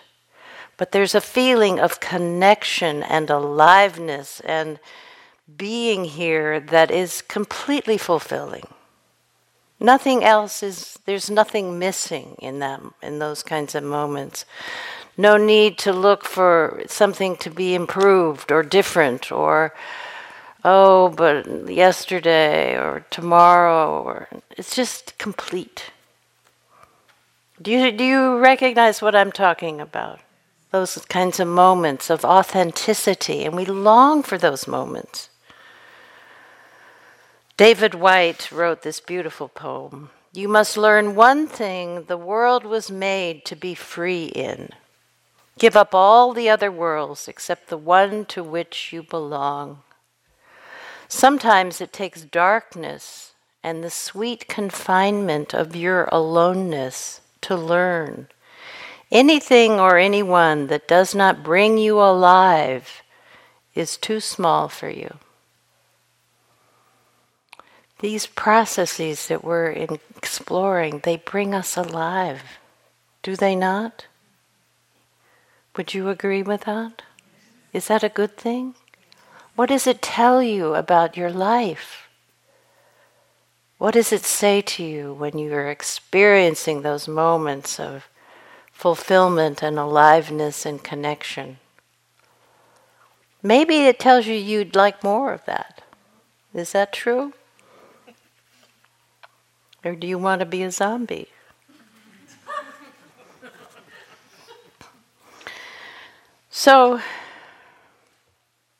but 0.77 0.91
there's 0.91 1.15
a 1.15 1.21
feeling 1.21 1.79
of 1.79 1.99
connection 1.99 3.03
and 3.03 3.29
aliveness 3.29 4.41
and 4.41 4.79
being 5.57 6.05
here 6.05 6.59
that 6.59 6.91
is 6.91 7.21
completely 7.21 7.97
fulfilling. 7.97 8.67
Nothing 9.79 10.23
else 10.23 10.63
is, 10.63 10.99
there's 11.05 11.29
nothing 11.29 11.77
missing 11.77 12.35
in 12.39 12.59
them, 12.59 12.93
in 13.01 13.19
those 13.19 13.43
kinds 13.43 13.75
of 13.75 13.83
moments. 13.83 14.45
No 15.17 15.37
need 15.37 15.77
to 15.79 15.93
look 15.93 16.25
for 16.25 16.83
something 16.87 17.37
to 17.37 17.49
be 17.49 17.75
improved 17.75 18.51
or 18.51 18.63
different 18.63 19.31
or 19.31 19.73
oh, 20.65 21.09
but 21.09 21.69
yesterday 21.69 22.75
or 22.75 23.05
tomorrow, 23.11 24.01
or 24.01 24.27
it's 24.57 24.75
just 24.75 25.17
complete. 25.19 25.91
Do 27.61 27.71
you, 27.71 27.91
do 27.91 28.03
you 28.03 28.37
recognize 28.39 29.01
what 29.01 29.15
I'm 29.15 29.31
talking 29.31 29.79
about? 29.79 30.19
Those 30.75 30.97
kinds 31.05 31.39
of 31.39 31.47
moments 31.47 32.09
of 32.09 32.25
authenticity, 32.25 33.45
and 33.45 33.55
we 33.55 33.63
long 33.63 34.23
for 34.23 34.37
those 34.37 34.67
moments. 34.67 35.29
David 37.55 37.93
Whyte 37.95 38.51
wrote 38.51 38.81
this 38.81 38.99
beautiful 38.99 39.47
poem 39.47 40.09
You 40.33 40.49
must 40.49 40.75
learn 40.75 41.15
one 41.15 41.47
thing 41.47 42.03
the 42.03 42.17
world 42.17 42.65
was 42.65 42.91
made 42.91 43.45
to 43.45 43.55
be 43.55 43.73
free 43.73 44.25
in. 44.25 44.71
Give 45.57 45.77
up 45.77 45.95
all 45.95 46.33
the 46.33 46.49
other 46.49 46.73
worlds 46.73 47.29
except 47.29 47.69
the 47.69 47.77
one 47.77 48.25
to 48.25 48.43
which 48.43 48.91
you 48.91 49.01
belong. 49.01 49.81
Sometimes 51.07 51.79
it 51.79 51.93
takes 51.93 52.23
darkness 52.23 53.31
and 53.63 53.81
the 53.81 53.89
sweet 53.89 54.49
confinement 54.49 55.53
of 55.53 55.73
your 55.73 56.09
aloneness 56.11 57.21
to 57.43 57.55
learn. 57.55 58.27
Anything 59.15 59.79
or 59.79 59.97
anyone 59.97 60.67
that 60.67 60.89
does 60.89 61.15
not 61.15 61.41
bring 61.41 61.77
you 61.77 62.01
alive 62.01 63.01
is 63.73 63.95
too 63.95 64.19
small 64.19 64.67
for 64.67 64.89
you. 64.89 65.19
These 67.99 68.27
processes 68.27 69.27
that 69.27 69.41
we're 69.41 69.71
exploring, 70.17 70.99
they 70.99 71.15
bring 71.15 71.53
us 71.53 71.77
alive. 71.77 72.59
Do 73.23 73.37
they 73.37 73.55
not? 73.55 74.05
Would 75.77 75.93
you 75.93 76.09
agree 76.09 76.43
with 76.43 76.65
that? 76.65 77.01
Is 77.71 77.87
that 77.87 78.03
a 78.03 78.09
good 78.09 78.35
thing? 78.35 78.75
What 79.55 79.69
does 79.69 79.87
it 79.87 80.01
tell 80.01 80.43
you 80.43 80.75
about 80.75 81.15
your 81.15 81.31
life? 81.31 82.09
What 83.77 83.93
does 83.93 84.11
it 84.11 84.25
say 84.25 84.61
to 84.61 84.83
you 84.83 85.13
when 85.13 85.37
you 85.37 85.53
are 85.53 85.71
experiencing 85.71 86.81
those 86.81 87.07
moments 87.07 87.79
of 87.79 88.09
fulfillment 88.75 89.63
and 89.63 89.79
aliveness 89.79 90.65
and 90.65 90.83
connection? 90.83 91.57
Maybe 93.41 93.85
it 93.85 93.97
tells 93.99 94.27
you 94.27 94.35
you'd 94.35 94.75
like 94.75 95.03
more 95.03 95.33
of 95.33 95.45
that. 95.45 95.81
Is 96.53 96.73
that 96.73 96.91
true? 96.91 97.33
Or 99.83 99.95
do 99.95 100.05
you 100.05 100.17
want 100.17 100.39
to 100.39 100.45
be 100.45 100.61
a 100.63 100.71
zombie? 100.71 101.29
so, 106.49 106.99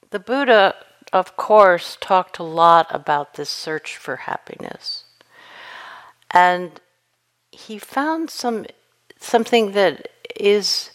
the 0.10 0.20
Buddha, 0.20 0.76
of 1.14 1.38
course, 1.38 1.98
talked 2.02 2.40
a 2.40 2.44
lot 2.44 2.88
about 2.90 3.36
this 3.36 3.50
search 3.50 3.98
for 3.98 4.16
happiness. 4.16 5.04
And 6.32 6.82
he 7.52 7.78
found 7.78 8.30
some 8.30 8.66
something 9.26 9.72
that 9.72 10.10
is 10.36 10.92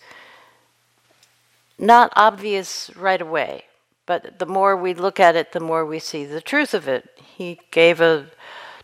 not 1.79 2.13
obvious 2.15 2.91
right 2.97 3.21
away, 3.21 3.65
but 4.07 4.39
the 4.39 4.47
more 4.47 4.77
we 4.77 4.95
look 4.95 5.19
at 5.19 5.37
it, 5.37 5.53
the 5.53 5.61
more 5.61 5.85
we 5.85 5.99
see 5.99 6.25
the 6.25 6.41
truth 6.41 6.75
of 6.75 6.89
it. 6.89 7.09
He 7.17 7.61
gave 7.71 8.01
a 8.01 8.27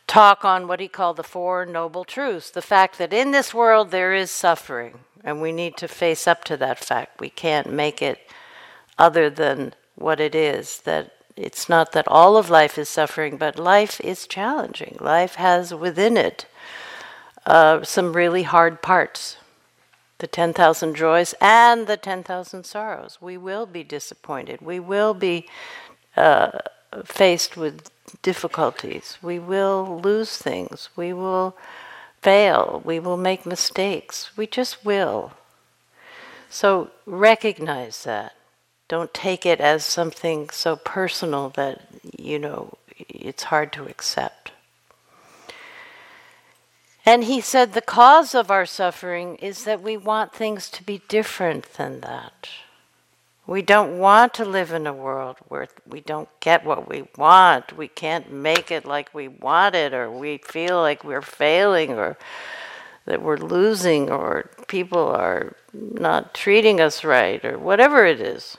talk 0.06 0.44
on 0.44 0.68
what 0.68 0.80
he 0.80 0.88
called 0.88 1.16
the 1.16 1.22
Four 1.22 1.66
Noble 1.66 2.04
Truths 2.04 2.50
the 2.50 2.62
fact 2.62 2.98
that 2.98 3.12
in 3.12 3.32
this 3.32 3.52
world 3.52 3.90
there 3.90 4.14
is 4.14 4.30
suffering, 4.30 5.00
and 5.24 5.42
we 5.42 5.52
need 5.52 5.76
to 5.78 5.88
face 5.88 6.26
up 6.26 6.44
to 6.44 6.56
that 6.56 6.78
fact. 6.78 7.20
We 7.20 7.30
can't 7.30 7.70
make 7.70 8.00
it 8.00 8.18
other 8.98 9.28
than 9.28 9.74
what 9.96 10.20
it 10.20 10.34
is 10.34 10.80
that 10.82 11.12
it's 11.36 11.68
not 11.68 11.92
that 11.92 12.08
all 12.08 12.36
of 12.36 12.48
life 12.48 12.78
is 12.78 12.88
suffering, 12.88 13.36
but 13.36 13.58
life 13.58 14.00
is 14.00 14.26
challenging. 14.26 14.96
Life 15.00 15.34
has 15.34 15.74
within 15.74 16.16
it 16.16 16.46
uh, 17.46 17.82
some 17.82 18.12
really 18.12 18.42
hard 18.42 18.82
parts 18.82 19.36
the 20.18 20.26
10,000 20.26 20.94
joys 20.94 21.34
and 21.40 21.86
the 21.86 21.96
10,000 21.96 22.64
sorrows. 22.64 23.18
We 23.20 23.36
will 23.36 23.66
be 23.66 23.84
disappointed. 23.84 24.60
We 24.60 24.80
will 24.80 25.14
be 25.14 25.46
uh, 26.16 26.58
faced 27.04 27.56
with 27.56 27.90
difficulties. 28.22 29.18
We 29.20 29.38
will 29.38 30.00
lose 30.02 30.38
things. 30.38 30.88
We 30.96 31.12
will 31.12 31.56
fail. 32.22 32.80
We 32.84 32.98
will 32.98 33.18
make 33.18 33.44
mistakes. 33.44 34.30
We 34.36 34.46
just 34.46 34.84
will. 34.84 35.32
So 36.48 36.90
recognize 37.04 38.04
that. 38.04 38.32
Don't 38.88 39.12
take 39.12 39.44
it 39.44 39.60
as 39.60 39.84
something 39.84 40.48
so 40.50 40.76
personal 40.76 41.50
that, 41.50 41.82
you 42.16 42.38
know, 42.38 42.78
it's 42.96 43.44
hard 43.44 43.72
to 43.74 43.84
accept. 43.84 44.45
And 47.08 47.22
he 47.22 47.40
said 47.40 47.72
the 47.72 47.80
cause 47.80 48.34
of 48.34 48.50
our 48.50 48.66
suffering 48.66 49.36
is 49.36 49.62
that 49.62 49.80
we 49.80 49.96
want 49.96 50.34
things 50.34 50.68
to 50.70 50.82
be 50.82 51.02
different 51.06 51.74
than 51.74 52.00
that. 52.00 52.48
We 53.46 53.62
don't 53.62 54.00
want 54.00 54.34
to 54.34 54.44
live 54.44 54.72
in 54.72 54.88
a 54.88 54.92
world 54.92 55.36
where 55.46 55.68
we 55.86 56.00
don't 56.00 56.28
get 56.40 56.64
what 56.64 56.88
we 56.88 57.04
want. 57.16 57.76
We 57.76 57.86
can't 57.86 58.32
make 58.32 58.72
it 58.72 58.84
like 58.84 59.14
we 59.14 59.28
want 59.28 59.76
it, 59.76 59.94
or 59.94 60.10
we 60.10 60.38
feel 60.38 60.80
like 60.80 61.04
we're 61.04 61.22
failing, 61.22 61.92
or 61.92 62.18
that 63.04 63.22
we're 63.22 63.36
losing, 63.36 64.10
or 64.10 64.50
people 64.66 65.06
are 65.06 65.54
not 65.72 66.34
treating 66.34 66.80
us 66.80 67.04
right, 67.04 67.44
or 67.44 67.56
whatever 67.56 68.04
it 68.04 68.20
is. 68.20 68.56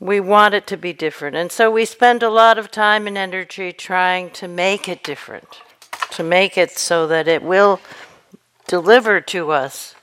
We 0.00 0.18
want 0.18 0.54
it 0.54 0.66
to 0.68 0.78
be 0.78 0.94
different. 0.94 1.36
And 1.36 1.52
so 1.52 1.70
we 1.70 1.84
spend 1.84 2.22
a 2.22 2.30
lot 2.30 2.56
of 2.56 2.70
time 2.70 3.06
and 3.06 3.18
energy 3.18 3.70
trying 3.70 4.30
to 4.30 4.48
make 4.48 4.88
it 4.88 5.04
different. 5.04 5.60
To 6.10 6.22
make 6.22 6.56
it 6.58 6.78
so 6.78 7.06
that 7.06 7.28
it 7.28 7.42
will 7.42 7.80
deliver 8.66 9.20
to 9.20 9.50
us 9.50 9.94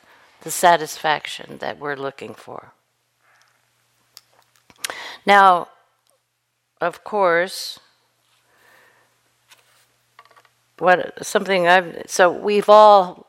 the 0.42 0.52
satisfaction 0.52 1.58
that 1.60 1.80
we're 1.80 1.96
looking 1.96 2.34
for. 2.34 2.74
Now, 5.26 5.70
of 6.80 7.04
course, 7.04 7.80
what 10.78 11.26
something 11.26 11.68
I've 11.68 12.04
so 12.08 12.32
we've 12.32 12.70
all 12.70 13.26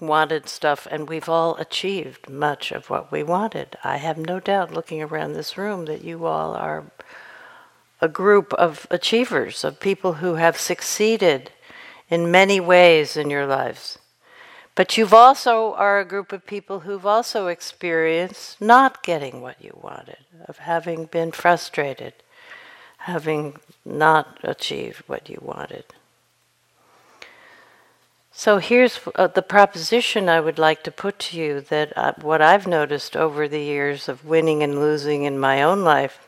wanted 0.00 0.48
stuff 0.48 0.86
and 0.90 1.08
we've 1.08 1.28
all 1.28 1.56
achieved 1.56 2.28
much 2.28 2.72
of 2.72 2.90
what 2.90 3.10
we 3.10 3.22
wanted. 3.22 3.76
I 3.82 3.96
have 3.96 4.18
no 4.18 4.38
doubt 4.38 4.72
looking 4.72 5.02
around 5.02 5.32
this 5.32 5.56
room 5.56 5.86
that 5.86 6.04
you 6.04 6.26
all 6.26 6.54
are 6.54 6.84
a 8.00 8.08
group 8.08 8.52
of 8.54 8.86
achievers, 8.90 9.64
of 9.64 9.80
people 9.80 10.14
who 10.14 10.34
have 10.34 10.58
succeeded 10.58 11.50
in 12.10 12.30
many 12.30 12.60
ways 12.60 13.16
in 13.16 13.30
your 13.30 13.46
lives. 13.46 13.98
But 14.74 14.96
you've 14.96 15.14
also 15.14 15.72
are 15.74 16.00
a 16.00 16.04
group 16.04 16.32
of 16.32 16.46
people 16.46 16.80
who've 16.80 17.06
also 17.06 17.46
experienced 17.46 18.60
not 18.60 19.02
getting 19.02 19.40
what 19.40 19.62
you 19.62 19.78
wanted, 19.80 20.18
of 20.46 20.58
having 20.58 21.06
been 21.06 21.30
frustrated, 21.30 22.14
having 22.98 23.56
not 23.84 24.38
achieved 24.42 25.04
what 25.06 25.28
you 25.28 25.38
wanted. 25.40 25.84
So 28.36 28.58
here's 28.58 28.98
uh, 29.14 29.28
the 29.28 29.42
proposition 29.42 30.28
I 30.28 30.40
would 30.40 30.58
like 30.58 30.82
to 30.84 30.90
put 30.90 31.20
to 31.20 31.38
you 31.38 31.60
that 31.60 31.96
uh, 31.96 32.14
what 32.20 32.42
I've 32.42 32.66
noticed 32.66 33.16
over 33.16 33.46
the 33.46 33.62
years 33.62 34.08
of 34.08 34.24
winning 34.24 34.60
and 34.60 34.80
losing 34.80 35.22
in 35.22 35.38
my 35.38 35.62
own 35.62 35.84
life 35.84 36.26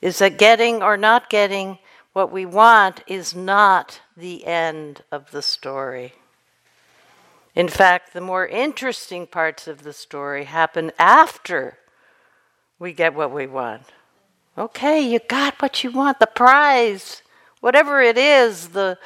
is 0.00 0.20
that 0.20 0.38
getting 0.38 0.84
or 0.84 0.96
not 0.96 1.28
getting 1.28 1.78
what 2.12 2.30
we 2.30 2.44
want 2.44 3.02
is 3.06 3.34
not 3.34 4.00
the 4.16 4.46
end 4.46 5.02
of 5.10 5.30
the 5.30 5.42
story. 5.42 6.12
In 7.54 7.68
fact, 7.68 8.12
the 8.12 8.20
more 8.20 8.46
interesting 8.46 9.26
parts 9.26 9.66
of 9.66 9.82
the 9.82 9.92
story 9.92 10.44
happen 10.44 10.92
after 10.98 11.78
we 12.78 12.92
get 12.92 13.14
what 13.14 13.32
we 13.32 13.46
want. 13.46 13.82
Okay, 14.56 15.00
you 15.00 15.18
got 15.28 15.60
what 15.62 15.82
you 15.82 15.90
want, 15.90 16.18
the 16.18 16.26
prize, 16.26 17.22
whatever 17.60 18.02
it 18.02 18.18
is, 18.18 18.68
the 18.68 18.98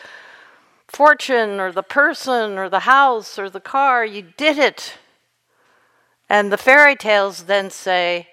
fortune 0.88 1.60
or 1.60 1.70
the 1.70 1.82
person 1.82 2.58
or 2.58 2.68
the 2.68 2.80
house 2.80 3.38
or 3.38 3.50
the 3.50 3.60
car, 3.60 4.04
you 4.04 4.22
did 4.36 4.58
it. 4.58 4.94
And 6.28 6.50
the 6.52 6.56
fairy 6.56 6.96
tales 6.96 7.44
then 7.44 7.70
say, 7.70 8.28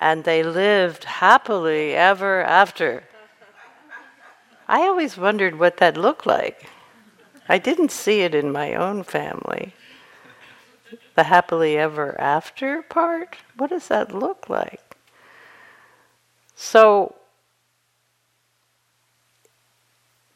and 0.00 0.24
they 0.24 0.42
lived 0.42 1.04
happily 1.04 1.94
ever 1.94 2.42
after. 2.42 3.04
I 4.66 4.82
always 4.82 5.16
wondered 5.16 5.58
what 5.58 5.78
that 5.78 5.96
looked 5.96 6.26
like. 6.26 6.68
I 7.48 7.58
didn't 7.58 7.90
see 7.90 8.20
it 8.20 8.34
in 8.34 8.50
my 8.52 8.74
own 8.74 9.02
family. 9.02 9.74
The 11.14 11.24
happily 11.24 11.76
ever 11.76 12.18
after 12.20 12.82
part? 12.82 13.36
What 13.56 13.70
does 13.70 13.88
that 13.88 14.14
look 14.14 14.48
like? 14.48 14.96
So, 16.54 17.14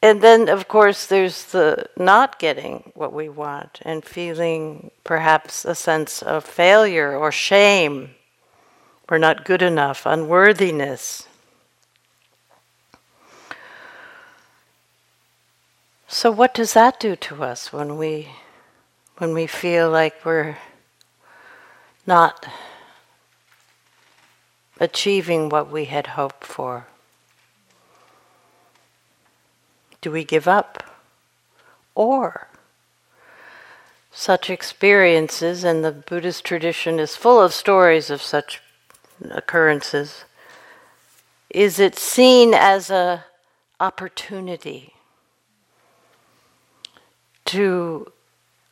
and 0.02 0.20
then, 0.20 0.48
of 0.48 0.68
course, 0.68 1.06
there's 1.06 1.44
the 1.46 1.88
not 1.96 2.38
getting 2.38 2.92
what 2.94 3.12
we 3.12 3.28
want 3.28 3.80
and 3.82 4.04
feeling 4.04 4.90
perhaps 5.04 5.64
a 5.64 5.74
sense 5.74 6.22
of 6.22 6.44
failure 6.44 7.16
or 7.16 7.32
shame. 7.32 8.10
We're 9.08 9.18
not 9.18 9.44
good 9.44 9.62
enough, 9.62 10.04
unworthiness. 10.04 11.27
So, 16.10 16.30
what 16.30 16.54
does 16.54 16.72
that 16.72 16.98
do 16.98 17.16
to 17.16 17.44
us 17.44 17.70
when 17.70 17.98
we, 17.98 18.30
when 19.18 19.34
we 19.34 19.46
feel 19.46 19.90
like 19.90 20.24
we're 20.24 20.56
not 22.06 22.46
achieving 24.80 25.50
what 25.50 25.70
we 25.70 25.84
had 25.84 26.08
hoped 26.08 26.44
for? 26.44 26.86
Do 30.00 30.10
we 30.10 30.24
give 30.24 30.48
up? 30.48 30.82
Or 31.94 32.48
such 34.10 34.48
experiences, 34.48 35.62
and 35.62 35.84
the 35.84 35.92
Buddhist 35.92 36.42
tradition 36.42 36.98
is 36.98 37.16
full 37.16 37.38
of 37.38 37.52
stories 37.52 38.08
of 38.08 38.22
such 38.22 38.62
occurrences, 39.30 40.24
is 41.50 41.78
it 41.78 41.98
seen 41.98 42.54
as 42.54 42.88
a 42.88 43.26
opportunity 43.78 44.94
to 47.48 48.12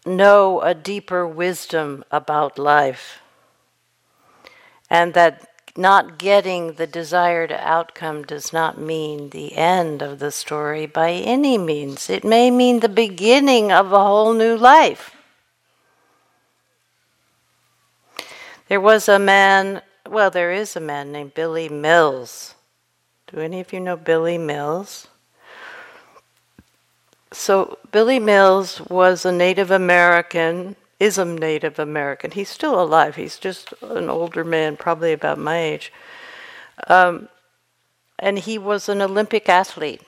know 0.04 0.60
a 0.60 0.74
deeper 0.74 1.26
wisdom 1.26 2.04
about 2.10 2.58
life 2.58 3.20
and 4.90 5.14
that 5.14 5.48
not 5.78 6.18
getting 6.18 6.74
the 6.74 6.86
desired 6.86 7.52
outcome 7.52 8.22
does 8.22 8.52
not 8.52 8.78
mean 8.78 9.30
the 9.30 9.56
end 9.56 10.02
of 10.02 10.18
the 10.18 10.30
story 10.30 10.86
by 10.86 11.10
any 11.12 11.56
means. 11.56 12.10
It 12.10 12.22
may 12.22 12.50
mean 12.50 12.80
the 12.80 12.88
beginning 12.88 13.72
of 13.72 13.92
a 13.92 14.04
whole 14.04 14.34
new 14.34 14.56
life. 14.56 15.16
There 18.68 18.80
was 18.80 19.08
a 19.08 19.18
man, 19.18 19.80
well, 20.06 20.30
there 20.30 20.52
is 20.52 20.76
a 20.76 20.80
man 20.80 21.12
named 21.12 21.32
Billy 21.32 21.70
Mills. 21.70 22.54
Do 23.32 23.40
any 23.40 23.60
of 23.60 23.72
you 23.72 23.80
know 23.80 23.96
Billy 23.96 24.36
Mills? 24.36 25.08
So, 27.38 27.78
Billy 27.92 28.18
Mills 28.18 28.80
was 28.88 29.26
a 29.26 29.30
Native 29.30 29.70
American 29.70 30.74
is 30.98 31.18
a 31.18 31.24
Native 31.24 31.78
American. 31.78 32.30
He's 32.30 32.48
still 32.48 32.80
alive. 32.80 33.16
He's 33.16 33.38
just 33.38 33.74
an 33.82 34.08
older 34.08 34.42
man, 34.42 34.78
probably 34.78 35.12
about 35.12 35.38
my 35.38 35.58
age. 35.58 35.92
Um, 36.86 37.28
and 38.18 38.38
he 38.38 38.56
was 38.56 38.88
an 38.88 39.02
Olympic 39.02 39.50
athlete. 39.50 40.00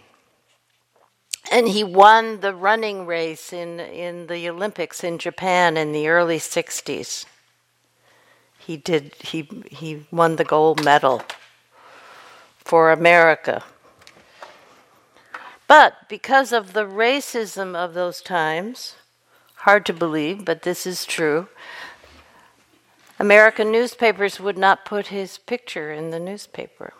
And 1.52 1.68
he 1.68 1.84
won 1.84 2.40
the 2.40 2.54
running 2.54 3.04
race 3.04 3.52
in, 3.52 3.78
in 3.78 4.26
the 4.26 4.48
Olympics 4.48 5.04
in 5.04 5.18
Japan 5.18 5.76
in 5.76 5.92
the 5.92 6.08
early 6.08 6.38
60s. 6.38 7.26
He 8.58 8.76
did 8.76 9.14
he 9.20 9.48
he 9.70 10.06
won 10.10 10.36
the 10.36 10.44
gold 10.44 10.84
medal 10.84 11.22
for 12.58 12.90
America. 12.90 13.64
But 15.68 16.08
because 16.08 16.52
of 16.52 16.72
the 16.72 16.84
racism 16.84 17.76
of 17.76 17.94
those 17.94 18.20
times, 18.20 18.96
Hard 19.62 19.84
to 19.86 19.92
believe, 19.92 20.44
but 20.44 20.62
this 20.62 20.86
is 20.86 21.04
true. 21.04 21.48
American 23.18 23.72
newspapers 23.72 24.38
would 24.38 24.56
not 24.56 24.84
put 24.84 25.08
his 25.08 25.36
picture 25.36 25.92
in 25.92 26.10
the 26.10 26.20
newspaper. 26.20 26.94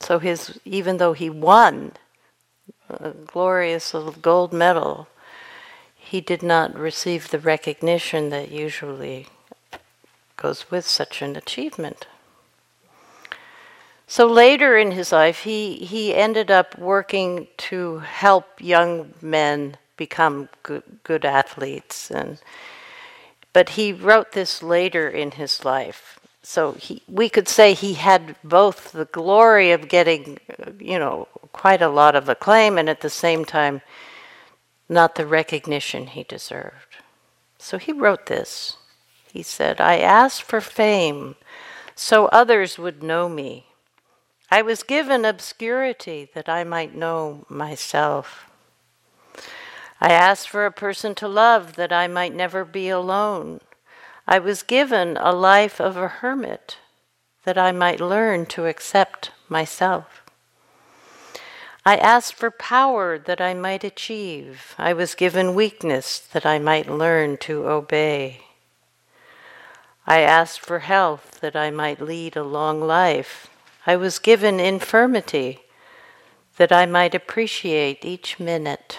So 0.00 0.18
his 0.18 0.58
even 0.64 0.96
though 0.96 1.12
he 1.12 1.28
won 1.28 1.92
a 2.88 3.10
glorious 3.10 3.92
little 3.92 4.12
gold 4.12 4.54
medal, 4.54 5.08
he 5.94 6.22
did 6.22 6.42
not 6.42 6.74
receive 6.74 7.28
the 7.28 7.38
recognition 7.38 8.30
that 8.30 8.50
usually 8.50 9.26
goes 10.38 10.70
with 10.70 10.86
such 10.86 11.20
an 11.20 11.36
achievement. 11.36 12.06
So 14.10 14.26
later 14.26 14.76
in 14.76 14.90
his 14.90 15.12
life, 15.12 15.44
he, 15.44 15.76
he 15.76 16.12
ended 16.12 16.50
up 16.50 16.76
working 16.76 17.46
to 17.58 18.00
help 18.00 18.44
young 18.60 19.14
men 19.22 19.76
become 19.96 20.48
good, 20.64 20.82
good 21.04 21.24
athletes. 21.24 22.10
And, 22.10 22.40
but 23.52 23.68
he 23.68 23.92
wrote 23.92 24.32
this 24.32 24.64
later 24.64 25.08
in 25.08 25.30
his 25.30 25.64
life. 25.64 26.18
So 26.42 26.72
he, 26.72 27.04
we 27.06 27.28
could 27.28 27.46
say 27.46 27.72
he 27.72 27.94
had 27.94 28.34
both 28.42 28.90
the 28.90 29.04
glory 29.04 29.70
of 29.70 29.88
getting, 29.88 30.40
you 30.80 30.98
know, 30.98 31.28
quite 31.52 31.80
a 31.80 31.88
lot 31.88 32.16
of 32.16 32.28
acclaim 32.28 32.78
and 32.78 32.90
at 32.90 33.02
the 33.02 33.10
same 33.10 33.44
time 33.44 33.80
not 34.88 35.14
the 35.14 35.24
recognition 35.24 36.08
he 36.08 36.24
deserved. 36.24 36.96
So 37.58 37.78
he 37.78 37.92
wrote 37.92 38.26
this. 38.26 38.76
He 39.32 39.44
said, 39.44 39.80
I 39.80 39.98
asked 39.98 40.42
for 40.42 40.60
fame 40.60 41.36
so 41.94 42.26
others 42.26 42.76
would 42.76 43.04
know 43.04 43.28
me. 43.28 43.66
I 44.50 44.62
was 44.62 44.82
given 44.82 45.24
obscurity 45.24 46.28
that 46.34 46.48
I 46.48 46.64
might 46.64 46.94
know 46.94 47.44
myself. 47.48 48.50
I 50.00 50.12
asked 50.12 50.48
for 50.48 50.66
a 50.66 50.72
person 50.72 51.14
to 51.16 51.28
love 51.28 51.76
that 51.76 51.92
I 51.92 52.08
might 52.08 52.34
never 52.34 52.64
be 52.64 52.88
alone. 52.88 53.60
I 54.26 54.38
was 54.38 54.62
given 54.62 55.16
a 55.18 55.32
life 55.32 55.80
of 55.80 55.96
a 55.96 56.08
hermit 56.08 56.78
that 57.44 57.58
I 57.58 57.70
might 57.70 58.00
learn 58.00 58.46
to 58.46 58.66
accept 58.66 59.30
myself. 59.48 60.22
I 61.84 61.96
asked 61.96 62.34
for 62.34 62.50
power 62.50 63.18
that 63.18 63.40
I 63.40 63.54
might 63.54 63.84
achieve. 63.84 64.74
I 64.78 64.92
was 64.92 65.14
given 65.14 65.54
weakness 65.54 66.18
that 66.18 66.44
I 66.44 66.58
might 66.58 66.90
learn 66.90 67.36
to 67.38 67.68
obey. 67.68 68.42
I 70.06 70.20
asked 70.20 70.60
for 70.60 70.80
health 70.80 71.40
that 71.40 71.54
I 71.54 71.70
might 71.70 72.00
lead 72.00 72.36
a 72.36 72.42
long 72.42 72.80
life. 72.80 73.49
I 73.86 73.96
was 73.96 74.18
given 74.18 74.60
infirmity 74.60 75.60
that 76.56 76.70
I 76.70 76.84
might 76.86 77.14
appreciate 77.14 78.04
each 78.04 78.38
minute. 78.38 78.98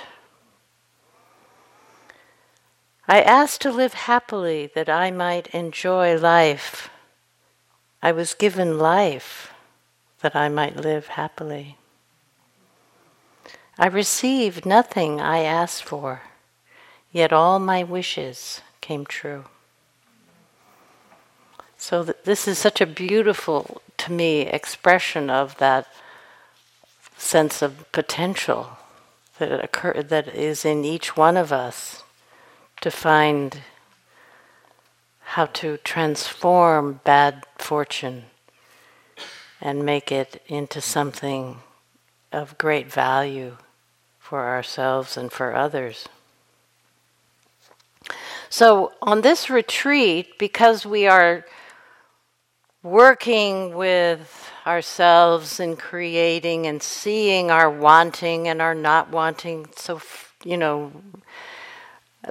I 3.08 3.22
asked 3.22 3.62
to 3.62 3.72
live 3.72 3.94
happily 3.94 4.72
that 4.74 4.89
I 4.89 5.12
might 5.12 5.48
enjoy 5.54 6.17
life. 6.17 6.89
I 8.02 8.12
was 8.12 8.34
given 8.34 8.80
life 8.80 9.54
that 10.22 10.36
I 10.36 10.50
might 10.50 10.78
live 10.78 11.08
happily. 11.08 11.78
I 13.78 13.88
received 13.88 14.65
nothing 14.65 15.20
I 15.20 15.39
asked 15.39 15.84
for, 15.84 16.24
yet 17.12 17.34
all 17.34 17.60
my 17.60 17.84
wishes 17.84 18.62
came 18.80 19.06
true. 19.06 19.46
So, 21.82 22.04
th- 22.04 22.17
this 22.26 22.48
is 22.48 22.60
such 22.60 22.80
a 22.80 22.86
beautiful, 22.86 23.82
to 23.98 24.12
me, 24.12 24.41
expression 24.41 25.32
of 25.32 25.58
that 25.58 25.88
sense 27.17 27.63
of 27.63 27.91
potential 27.91 28.78
that 29.39 29.63
occur 29.63 30.04
that 30.04 30.28
is 30.28 30.63
in 30.63 30.86
each 30.86 31.17
one 31.17 31.36
of 31.36 31.52
us 31.52 32.04
to 32.82 32.91
find 32.91 33.62
how 35.34 35.48
to 35.48 35.78
transform 35.78 37.00
bad 37.04 37.46
fortune 37.58 38.26
and 39.60 39.84
make 39.84 40.12
it 40.12 40.39
into 40.48 40.82
something 40.82 41.62
of 42.32 42.60
great 42.60 42.91
value 42.91 43.58
for 44.20 44.48
ourselves 44.48 45.17
and 45.17 45.32
for 45.32 45.56
others. 45.56 46.08
So, 48.52 48.91
on 49.02 49.22
this 49.22 49.50
retreat, 49.50 50.38
because 50.38 50.86
we 50.86 51.08
are 51.08 51.44
working 52.84 53.74
with 53.76 54.52
ourselves 54.65 55.60
and 55.60 55.78
creating 55.78 56.65
and 56.65 56.82
seeing 56.82 57.52
our 57.52 57.70
wanting 57.70 58.48
and 58.48 58.62
our 58.62 58.76
not 58.76 59.12
wanting 59.12 59.67
so, 59.76 60.02
you 60.44 60.58
know, 60.58 60.91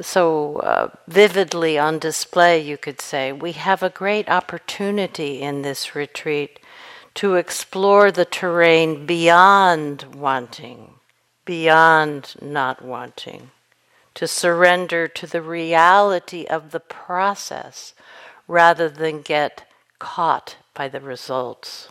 so 0.00 0.56
uh, 0.56 0.88
vividly 1.08 1.78
on 1.78 1.98
display, 1.98 2.60
you 2.60 2.76
could 2.76 3.00
say, 3.00 3.32
we 3.32 3.52
have 3.52 3.82
a 3.82 3.90
great 3.90 4.28
opportunity 4.28 5.40
in 5.40 5.62
this 5.62 5.94
retreat 5.94 6.60
to 7.14 7.34
explore 7.34 8.12
the 8.12 8.24
terrain 8.24 9.04
beyond 9.04 10.14
wanting, 10.14 10.94
beyond 11.44 12.36
not 12.40 12.82
wanting, 12.82 13.50
to 14.14 14.28
surrender 14.28 15.08
to 15.08 15.26
the 15.26 15.42
reality 15.42 16.46
of 16.46 16.70
the 16.70 16.80
process 16.80 17.94
rather 18.46 18.88
than 18.88 19.22
get 19.22 19.69
caught 20.00 20.56
by 20.74 20.88
the 20.88 21.00
results. 21.00 21.90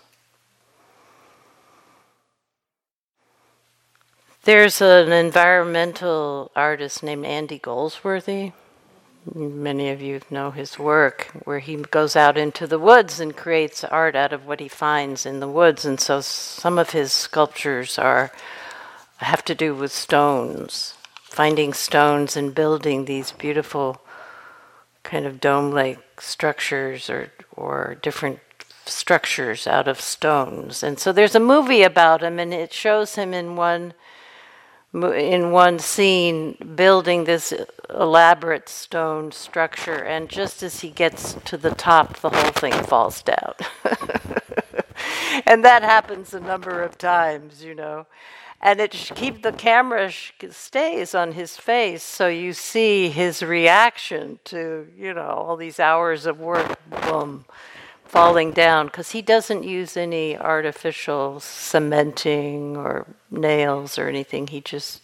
There's 4.44 4.82
an 4.82 5.14
environmental 5.14 6.52
artist 6.56 7.04
named 7.04 7.26
Andy 7.26 7.60
Goldsworthy. 7.60 8.52
Many 9.34 9.90
of 9.90 10.02
you 10.02 10.22
know 10.30 10.52
his 10.52 10.80
work, 10.80 11.30
where 11.44 11.60
he 11.60 11.76
goes 11.76 12.16
out 12.16 12.38
into 12.38 12.66
the 12.66 12.80
woods 12.80 13.20
and 13.20 13.36
creates 13.36 13.84
art 13.84 14.16
out 14.16 14.34
of 14.34 14.48
what 14.48 14.60
he 14.60 14.68
finds 14.68 15.26
in 15.26 15.40
the 15.40 15.48
woods. 15.48 15.86
And 15.86 16.00
so 16.00 16.22
some 16.22 16.80
of 16.80 16.92
his 16.92 17.12
sculptures 17.14 18.00
are 18.00 18.32
have 19.18 19.44
to 19.46 19.54
do 19.54 19.76
with 19.76 19.92
stones, 19.92 20.96
finding 21.24 21.74
stones 21.74 22.38
and 22.38 22.56
building 22.56 23.06
these 23.06 23.34
beautiful 23.34 24.02
kind 25.10 25.26
of 25.26 25.42
dome-like 25.42 26.22
structures 26.22 27.10
or 27.10 27.32
or 27.56 27.98
different 28.02 28.40
structures 28.86 29.68
out 29.68 29.88
of 29.88 30.00
stones. 30.00 30.84
And 30.84 31.00
so 31.00 31.12
there's 31.12 31.36
a 31.36 31.40
movie 31.40 31.84
about 31.84 32.24
him, 32.24 32.40
and 32.40 32.54
it 32.54 32.72
shows 32.72 33.16
him 33.16 33.34
in 33.34 33.56
one 33.56 33.94
in 34.94 35.52
one 35.52 35.78
scene 35.80 36.58
building 36.76 37.24
this 37.24 37.54
elaborate 37.90 38.70
stone 38.70 39.32
structure, 39.32 40.04
and 40.04 40.30
just 40.30 40.64
as 40.64 40.82
he 40.82 40.90
gets 40.90 41.36
to 41.46 41.58
the 41.58 41.72
top, 41.72 42.20
the 42.20 42.30
whole 42.30 42.52
thing 42.52 42.74
falls 42.86 43.22
down. 43.22 43.54
and 45.46 45.64
that 45.64 45.84
happens 45.84 46.34
a 46.34 46.40
number 46.40 46.82
of 46.82 46.98
times, 46.98 47.64
you 47.64 47.76
know. 47.76 48.08
And 48.62 48.82
it 48.82 48.92
keep 49.16 49.42
the 49.42 49.54
camera 49.54 50.12
stays 50.50 51.16
on 51.16 51.32
his 51.32 51.56
face, 51.56 52.04
so 52.04 52.28
you 52.28 52.52
see 52.52 53.08
his 53.10 53.42
reaction 53.42 54.40
to 54.46 54.88
you 54.98 55.14
know 55.14 55.22
all 55.22 55.56
these 55.56 55.80
hours 55.80 56.26
of 56.26 56.40
work. 56.40 56.78
Boom 56.90 57.46
falling 58.10 58.52
down 58.52 58.88
because 58.88 59.12
he 59.12 59.22
doesn't 59.22 59.64
use 59.64 59.96
any 59.96 60.36
artificial 60.36 61.40
cementing 61.40 62.76
or 62.76 63.06
nails 63.30 64.00
or 64.00 64.10
anything. 64.10 64.48
He 64.48 64.62
just 64.62 65.02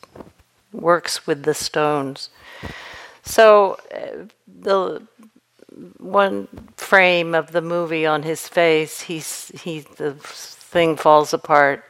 works 0.71 1.27
with 1.27 1.43
the 1.43 1.53
stones. 1.53 2.29
So 3.21 3.77
uh, 3.93 4.25
the 4.47 5.03
one 5.97 6.47
frame 6.77 7.35
of 7.35 7.51
the 7.51 7.61
movie 7.61 8.05
on 8.05 8.23
his 8.23 8.47
face, 8.47 9.01
he's 9.01 9.51
he 9.61 9.81
the 9.81 10.13
thing 10.13 10.95
falls 10.95 11.33
apart 11.33 11.83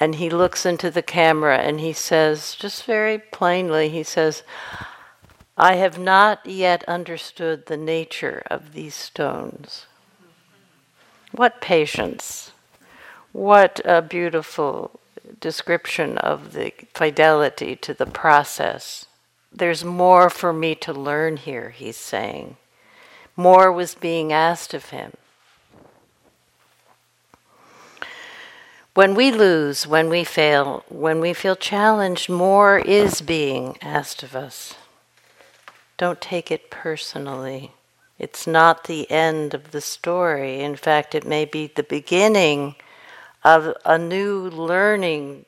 and 0.00 0.16
he 0.16 0.30
looks 0.30 0.64
into 0.64 0.90
the 0.90 1.02
camera 1.02 1.58
and 1.58 1.80
he 1.80 1.92
says 1.92 2.54
just 2.54 2.84
very 2.84 3.18
plainly 3.18 3.88
he 3.88 4.02
says 4.02 4.42
I 5.56 5.74
have 5.74 5.98
not 5.98 6.46
yet 6.46 6.84
understood 6.84 7.66
the 7.66 7.76
nature 7.76 8.44
of 8.48 8.74
these 8.74 8.94
stones. 8.94 9.86
What 11.32 11.60
patience! 11.60 12.52
What 13.32 13.80
a 13.84 14.00
beautiful 14.00 15.00
description 15.40 16.16
of 16.18 16.52
the 16.52 16.72
fidelity 16.94 17.74
to 17.76 17.92
the 17.92 18.06
process. 18.06 19.06
There's 19.52 19.84
more 19.84 20.30
for 20.30 20.52
me 20.52 20.74
to 20.76 20.92
learn 20.92 21.36
here, 21.36 21.70
he's 21.70 21.96
saying. 21.96 22.56
More 23.38 23.70
was 23.70 23.94
being 23.94 24.32
asked 24.32 24.74
of 24.74 24.86
him. 24.86 25.12
When 28.94 29.14
we 29.14 29.30
lose, 29.30 29.86
when 29.86 30.08
we 30.08 30.24
fail, 30.24 30.84
when 30.88 31.20
we 31.20 31.32
feel 31.32 31.54
challenged, 31.54 32.28
more 32.28 32.80
is 32.80 33.20
being 33.20 33.78
asked 33.80 34.24
of 34.24 34.34
us. 34.34 34.74
Don't 35.96 36.20
take 36.20 36.50
it 36.50 36.68
personally. 36.68 37.74
It's 38.18 38.44
not 38.44 38.84
the 38.84 39.08
end 39.08 39.54
of 39.54 39.70
the 39.70 39.80
story. 39.80 40.58
In 40.58 40.74
fact, 40.74 41.14
it 41.14 41.24
may 41.24 41.44
be 41.44 41.68
the 41.68 41.84
beginning 41.84 42.74
of 43.44 43.72
a 43.84 43.98
new 43.98 44.50
learning 44.50 45.44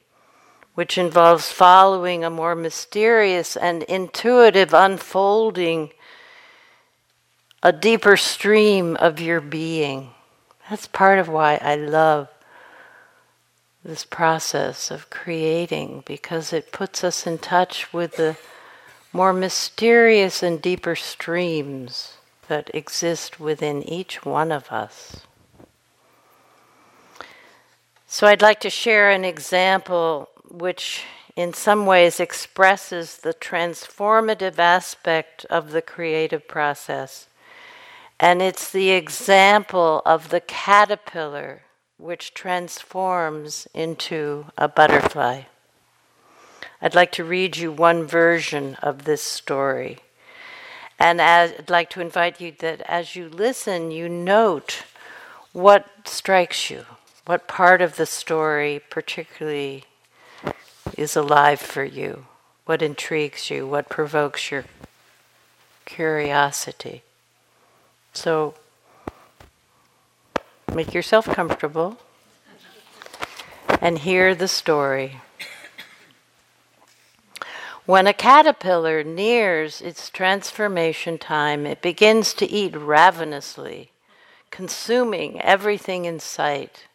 which 0.76 0.96
involves 0.96 1.50
following 1.50 2.22
a 2.22 2.30
more 2.30 2.54
mysterious 2.54 3.56
and 3.56 3.82
intuitive 3.82 4.72
unfolding, 4.72 5.90
a 7.62 7.72
deeper 7.72 8.16
stream 8.16 8.96
of 8.96 9.20
your 9.20 9.40
being. 9.40 10.10
That's 10.68 10.86
part 10.86 11.18
of 11.18 11.28
why 11.28 11.56
I 11.56 11.74
love 11.74 12.28
this 13.84 14.04
process 14.04 14.90
of 14.90 15.10
creating 15.10 16.02
because 16.06 16.52
it 16.52 16.72
puts 16.72 17.02
us 17.02 17.26
in 17.26 17.38
touch 17.38 17.92
with 17.92 18.16
the 18.16 18.36
more 19.12 19.32
mysterious 19.32 20.42
and 20.42 20.62
deeper 20.62 20.94
streams 20.94 22.14
that 22.48 22.70
exist 22.74 23.40
within 23.40 23.82
each 23.82 24.24
one 24.24 24.52
of 24.52 24.70
us. 24.70 25.22
So, 28.06 28.26
I'd 28.26 28.42
like 28.42 28.60
to 28.60 28.70
share 28.70 29.10
an 29.10 29.24
example 29.24 30.28
which, 30.48 31.04
in 31.36 31.52
some 31.52 31.86
ways, 31.86 32.18
expresses 32.18 33.18
the 33.18 33.34
transformative 33.34 34.58
aspect 34.58 35.44
of 35.46 35.70
the 35.70 35.80
creative 35.80 36.48
process. 36.48 37.28
And 38.22 38.42
it's 38.42 38.70
the 38.70 38.90
example 38.90 40.02
of 40.04 40.28
the 40.28 40.40
caterpillar 40.40 41.62
which 41.96 42.34
transforms 42.34 43.66
into 43.72 44.44
a 44.58 44.68
butterfly. 44.68 45.42
I'd 46.82 46.94
like 46.94 47.12
to 47.12 47.24
read 47.24 47.56
you 47.56 47.72
one 47.72 48.04
version 48.04 48.76
of 48.82 49.04
this 49.04 49.22
story. 49.22 50.00
And 50.98 51.18
as, 51.18 51.54
I'd 51.58 51.70
like 51.70 51.88
to 51.90 52.02
invite 52.02 52.42
you 52.42 52.52
that 52.58 52.82
as 52.82 53.16
you 53.16 53.26
listen, 53.26 53.90
you 53.90 54.06
note 54.06 54.84
what 55.52 55.86
strikes 56.04 56.68
you, 56.68 56.84
what 57.24 57.48
part 57.48 57.80
of 57.80 57.96
the 57.96 58.06
story 58.06 58.82
particularly 58.90 59.84
is 60.94 61.16
alive 61.16 61.60
for 61.60 61.84
you, 61.84 62.26
what 62.66 62.82
intrigues 62.82 63.48
you, 63.48 63.66
what 63.66 63.88
provokes 63.88 64.50
your 64.50 64.66
curiosity. 65.86 67.02
So 68.12 68.54
make 70.74 70.94
yourself 70.94 71.26
comfortable 71.26 71.98
and 73.80 73.98
hear 73.98 74.34
the 74.34 74.48
story. 74.48 75.20
When 77.86 78.06
a 78.06 78.12
caterpillar 78.12 79.02
nears 79.02 79.80
its 79.80 80.10
transformation 80.10 81.18
time, 81.18 81.66
it 81.66 81.82
begins 81.82 82.34
to 82.34 82.48
eat 82.48 82.76
ravenously, 82.76 83.90
consuming 84.50 85.40
everything 85.40 86.04
in 86.04 86.20
sight. 86.20 86.86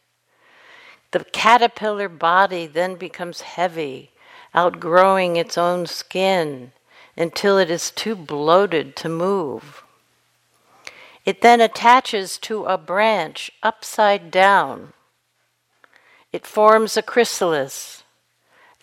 The 1.12 1.24
caterpillar 1.24 2.08
body 2.08 2.68
then 2.68 2.96
becomes 2.96 3.42
heavy, 3.42 4.12
outgrowing 4.54 5.36
its 5.38 5.58
own 5.58 5.86
skin, 5.88 6.72
until 7.18 7.58
it 7.58 7.70
is 7.70 7.92
too 7.92 8.16
bloated 8.16 8.96
to 8.98 9.10
move. 9.10 9.85
It 11.26 11.42
then 11.42 11.60
attaches 11.60 12.38
to 12.40 12.66
a 12.66 12.78
branch 12.78 13.52
upside 13.64 14.30
down. 14.30 14.94
It 16.32 16.46
forms 16.46 16.96
a 16.96 17.02
chrysalis, 17.02 18.04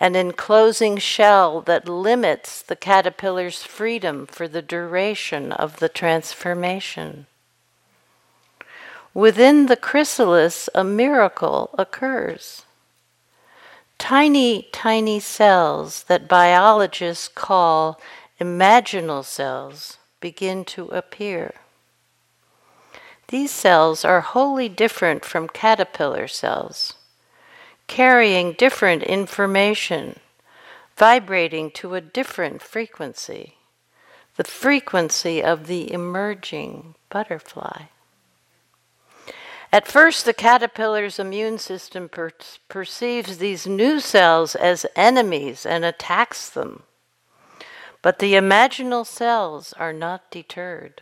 an 0.00 0.16
enclosing 0.16 0.98
shell 0.98 1.60
that 1.62 1.88
limits 1.88 2.60
the 2.60 2.74
caterpillar's 2.74 3.62
freedom 3.62 4.26
for 4.26 4.48
the 4.48 4.62
duration 4.62 5.52
of 5.52 5.78
the 5.78 5.88
transformation. 5.88 7.26
Within 9.14 9.66
the 9.66 9.76
chrysalis, 9.76 10.68
a 10.74 10.82
miracle 10.82 11.70
occurs. 11.78 12.64
Tiny, 13.98 14.68
tiny 14.72 15.20
cells 15.20 16.04
that 16.04 16.26
biologists 16.26 17.28
call 17.28 18.00
imaginal 18.40 19.24
cells 19.24 19.98
begin 20.18 20.64
to 20.64 20.86
appear. 20.86 21.54
These 23.32 23.50
cells 23.50 24.04
are 24.04 24.20
wholly 24.20 24.68
different 24.68 25.24
from 25.24 25.48
caterpillar 25.48 26.28
cells, 26.28 26.92
carrying 27.86 28.52
different 28.52 29.02
information, 29.04 30.20
vibrating 30.98 31.70
to 31.70 31.94
a 31.94 32.02
different 32.02 32.60
frequency, 32.60 33.56
the 34.36 34.44
frequency 34.44 35.42
of 35.42 35.66
the 35.66 35.90
emerging 35.90 36.94
butterfly. 37.08 37.84
At 39.72 39.88
first, 39.88 40.26
the 40.26 40.34
caterpillar's 40.34 41.18
immune 41.18 41.56
system 41.56 42.10
per- 42.10 42.32
perceives 42.68 43.38
these 43.38 43.66
new 43.66 43.98
cells 44.00 44.54
as 44.54 44.84
enemies 44.94 45.64
and 45.64 45.86
attacks 45.86 46.50
them. 46.50 46.82
But 48.02 48.18
the 48.18 48.34
imaginal 48.34 49.06
cells 49.06 49.72
are 49.78 49.94
not 49.94 50.30
deterred. 50.30 51.00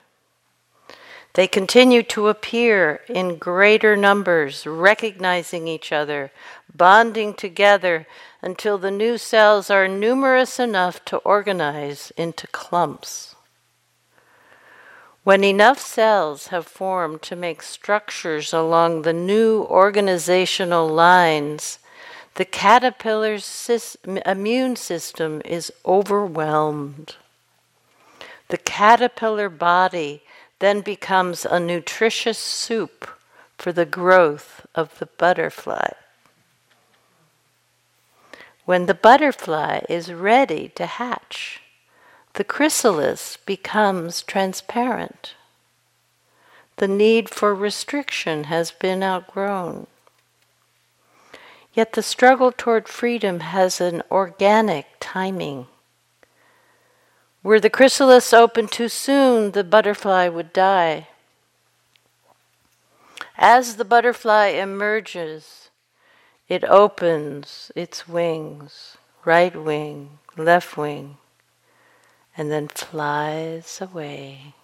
They 1.34 1.46
continue 1.46 2.02
to 2.04 2.28
appear 2.28 3.02
in 3.08 3.38
greater 3.38 3.96
numbers, 3.96 4.66
recognizing 4.66 5.68
each 5.68 5.92
other, 5.92 6.32
bonding 6.74 7.34
together 7.34 8.06
until 8.42 8.78
the 8.78 8.90
new 8.90 9.16
cells 9.16 9.70
are 9.70 9.86
numerous 9.86 10.58
enough 10.58 11.04
to 11.06 11.18
organize 11.18 12.12
into 12.16 12.46
clumps. 12.48 13.36
When 15.22 15.44
enough 15.44 15.78
cells 15.78 16.48
have 16.48 16.66
formed 16.66 17.22
to 17.22 17.36
make 17.36 17.62
structures 17.62 18.52
along 18.52 19.02
the 19.02 19.12
new 19.12 19.62
organizational 19.62 20.88
lines, 20.88 21.78
the 22.34 22.44
caterpillar's 22.44 23.96
immune 24.26 24.76
system 24.76 25.42
is 25.44 25.72
overwhelmed. 25.84 27.16
The 28.48 28.58
caterpillar 28.58 29.48
body 29.48 30.22
then 30.60 30.80
becomes 30.80 31.44
a 31.44 31.58
nutritious 31.58 32.38
soup 32.38 33.08
for 33.58 33.72
the 33.72 33.84
growth 33.84 34.66
of 34.74 34.98
the 34.98 35.06
butterfly. 35.06 35.88
When 38.64 38.86
the 38.86 38.94
butterfly 38.94 39.80
is 39.88 40.12
ready 40.12 40.68
to 40.76 40.86
hatch, 40.86 41.60
the 42.34 42.44
chrysalis 42.44 43.36
becomes 43.44 44.22
transparent. 44.22 45.34
The 46.76 46.88
need 46.88 47.28
for 47.28 47.54
restriction 47.54 48.44
has 48.44 48.70
been 48.70 49.02
outgrown. 49.02 49.86
Yet 51.74 51.92
the 51.92 52.02
struggle 52.02 52.52
toward 52.52 52.88
freedom 52.88 53.40
has 53.40 53.80
an 53.80 54.02
organic 54.10 54.86
timing. 55.00 55.66
Were 57.42 57.58
the 57.58 57.70
chrysalis 57.70 58.34
opened 58.34 58.70
too 58.70 58.88
soon, 58.88 59.52
the 59.52 59.64
butterfly 59.64 60.28
would 60.28 60.52
die. 60.52 61.08
As 63.38 63.76
the 63.76 63.84
butterfly 63.84 64.48
emerges, 64.48 65.70
it 66.48 66.64
opens 66.64 67.72
its 67.74 68.06
wings, 68.06 68.98
right 69.24 69.56
wing, 69.56 70.18
left 70.36 70.76
wing, 70.76 71.16
and 72.36 72.52
then 72.52 72.68
flies 72.68 73.80
away. 73.80 74.54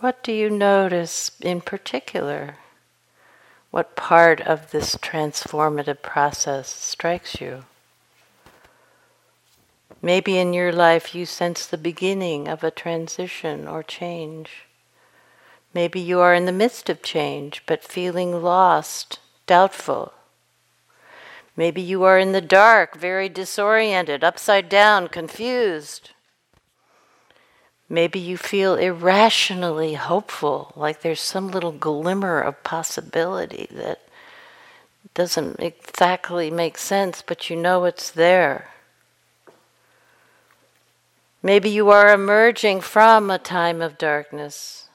What 0.00 0.22
do 0.22 0.32
you 0.32 0.48
notice 0.48 1.32
in 1.40 1.60
particular? 1.60 2.56
What 3.70 3.96
part 3.96 4.40
of 4.40 4.70
this 4.70 4.96
transformative 4.96 6.02
process 6.02 6.68
strikes 6.68 7.40
you? 7.40 7.64
Maybe 10.00 10.38
in 10.38 10.52
your 10.52 10.72
life 10.72 11.14
you 11.14 11.26
sense 11.26 11.66
the 11.66 11.78
beginning 11.78 12.48
of 12.48 12.62
a 12.62 12.70
transition 12.70 13.66
or 13.66 13.82
change. 13.82 14.64
Maybe 15.74 16.00
you 16.00 16.20
are 16.20 16.34
in 16.34 16.46
the 16.46 16.52
midst 16.52 16.88
of 16.88 17.02
change 17.02 17.62
but 17.66 17.84
feeling 17.84 18.42
lost, 18.42 19.18
doubtful, 19.46 20.12
Maybe 21.58 21.82
you 21.82 22.04
are 22.04 22.20
in 22.20 22.30
the 22.30 22.40
dark, 22.40 22.96
very 22.96 23.28
disoriented, 23.28 24.22
upside 24.22 24.68
down, 24.68 25.08
confused. 25.08 26.12
Maybe 27.88 28.18
you 28.18 28.36
feel 28.36 28.74
irrationally 28.74 29.94
hopeful, 29.94 30.72
like 30.76 31.00
there's 31.00 31.20
some 31.20 31.50
little 31.50 31.72
glimmer 31.72 32.40
of 32.40 32.62
possibility 32.62 33.66
that 33.70 34.00
doesn't 35.14 35.58
exactly 35.58 36.50
make 36.50 36.76
sense, 36.76 37.22
but 37.22 37.48
you 37.48 37.56
know 37.56 37.84
it's 37.84 38.10
there. 38.10 38.68
Maybe 41.42 41.70
you 41.70 41.88
are 41.90 42.12
emerging 42.12 42.82
from 42.82 43.30
a 43.30 43.38
time 43.38 43.80
of 43.80 43.96
darkness, 43.96 44.88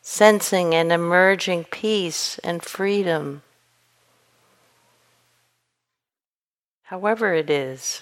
sensing 0.00 0.74
an 0.74 0.90
emerging 0.90 1.64
peace 1.64 2.38
and 2.38 2.62
freedom. 2.62 3.42
however 6.86 7.34
it 7.34 7.50
is 7.50 8.00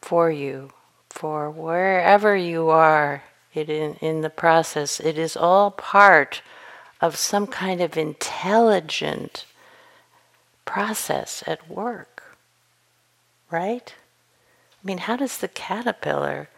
for 0.00 0.30
you, 0.30 0.70
for 1.14 1.48
wherever 1.48 2.36
you 2.36 2.68
are 2.70 3.22
it 3.54 3.70
in, 3.70 3.94
in 4.00 4.22
the 4.22 4.30
process, 4.30 4.98
it 4.98 5.16
is 5.16 5.36
all 5.36 5.70
part 5.70 6.42
of 7.00 7.14
some 7.14 7.46
kind 7.46 7.80
of 7.80 7.96
intelligent 7.96 9.46
process 10.64 11.44
at 11.46 11.70
work, 11.70 12.36
right? 13.48 13.94
I 13.96 14.80
mean, 14.84 14.98
how 14.98 15.14
does 15.14 15.38
the 15.38 15.46
caterpillar? 15.46 16.48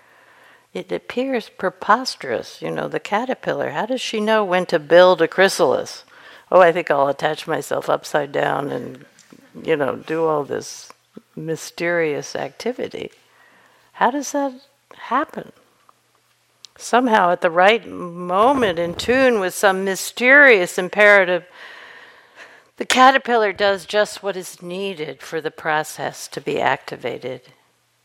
It 0.73 0.90
appears 0.90 1.51
preposterous, 1.51 2.62
you 2.62 2.71
know, 2.71 2.88
the 2.88 2.99
caterpillar. 2.99 3.73
How 3.73 3.85
does 3.85 4.01
she 4.01 4.21
know 4.21 4.42
when 4.42 4.64
to 4.66 4.79
build 4.79 5.21
a 5.21 5.29
chrysalis? 5.29 6.05
Oh, 6.51 6.62
I 6.62 6.73
think 6.73 6.90
I'll 6.90 7.09
attach 7.09 7.47
myself 7.47 7.90
upside 7.90 8.33
down 8.33 8.71
and, 8.71 9.05
you 9.62 9.77
know, 9.77 9.97
do 9.97 10.25
all 10.25 10.45
this 10.45 10.90
mysterious 11.35 12.35
activity. 12.35 13.11
How 13.96 14.11
does 14.11 14.32
that 14.32 14.52
happen? 14.94 15.52
Somehow, 16.78 17.30
at 17.30 17.40
the 17.40 17.50
right 17.50 17.87
moment, 17.87 18.78
in 18.78 18.94
tune 18.94 19.40
with 19.40 19.54
some 19.54 19.85
mysterious 19.85 20.78
imperative, 20.78 21.44
the 22.76 22.85
caterpillar 22.85 23.52
does 23.52 23.87
just 23.87 24.22
what 24.22 24.37
is 24.37 24.61
needed 24.61 25.22
for 25.22 25.40
the 25.40 25.50
process 25.50 26.28
to 26.28 26.40
be 26.40 26.61
activated. 26.61 27.40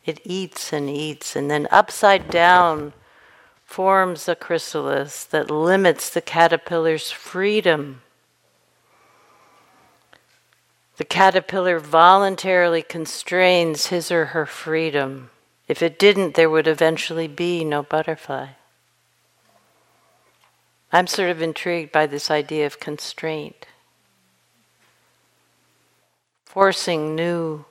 It 0.06 0.22
eats 0.24 0.72
and 0.72 0.90
eats, 0.90 1.36
and 1.36 1.52
then 1.52 1.68
upside 1.72 2.30
down 2.30 2.94
forms 3.66 4.28
a 4.28 4.36
chrysalis 4.36 5.26
that 5.26 5.52
limits 5.52 6.10
the 6.10 6.22
caterpillar's 6.22 7.12
freedom 7.12 8.02
the 11.02 11.06
caterpillar 11.06 11.80
voluntarily 11.80 12.84
constrains 12.84 13.88
his 13.88 14.12
or 14.12 14.26
her 14.26 14.46
freedom. 14.46 15.32
If 15.72 15.82
it 15.82 15.98
didn't, 15.98 16.36
there 16.36 16.50
would 16.50 16.68
eventually 16.68 17.30
be 17.30 17.64
no 17.64 17.82
butterfly. 17.82 18.48
I'm 20.92 21.08
sort 21.08 21.30
of 21.30 21.42
intrigued 21.42 21.94
by 21.94 22.08
this 22.08 22.30
idea 22.30 22.66
of 22.66 22.82
constraint, 22.82 23.68
forcing 26.44 27.16
new 27.16 27.64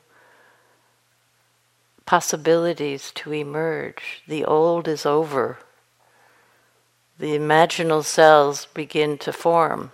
possibilities 2.06 3.12
to 3.16 3.34
emerge. 3.34 4.22
The 4.26 4.46
old 4.46 4.88
is 4.88 5.04
over, 5.04 5.58
the 7.18 7.36
imaginal 7.36 8.02
cells 8.02 8.64
begin 8.72 9.18
to 9.18 9.30
form. 9.30 9.92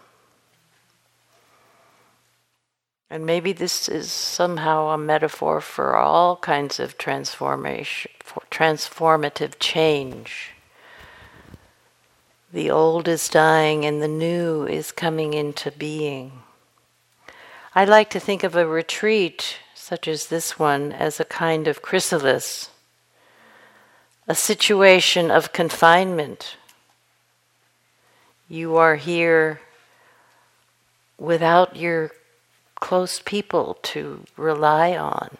And 3.08 3.24
maybe 3.24 3.52
this 3.52 3.88
is 3.88 4.10
somehow 4.10 4.88
a 4.88 4.98
metaphor 4.98 5.60
for 5.60 5.96
all 5.96 6.36
kinds 6.36 6.80
of 6.80 6.98
transformation, 6.98 8.10
for 8.18 8.42
transformative 8.50 9.54
change. 9.60 10.50
The 12.52 12.70
old 12.70 13.06
is 13.06 13.28
dying 13.28 13.84
and 13.84 14.02
the 14.02 14.08
new 14.08 14.66
is 14.66 14.90
coming 14.90 15.34
into 15.34 15.70
being. 15.70 16.42
I 17.74 17.84
like 17.84 18.10
to 18.10 18.20
think 18.20 18.42
of 18.42 18.56
a 18.56 18.66
retreat 18.66 19.58
such 19.74 20.08
as 20.08 20.26
this 20.26 20.58
one, 20.58 20.90
as 20.90 21.20
a 21.20 21.24
kind 21.24 21.68
of 21.68 21.80
chrysalis, 21.80 22.70
a 24.26 24.34
situation 24.34 25.30
of 25.30 25.52
confinement. 25.52 26.56
You 28.48 28.76
are 28.76 28.96
here 28.96 29.60
without 31.18 31.76
your 31.76 32.10
close 32.76 33.20
people 33.20 33.78
to 33.82 34.24
rely 34.36 34.96
on. 34.96 35.36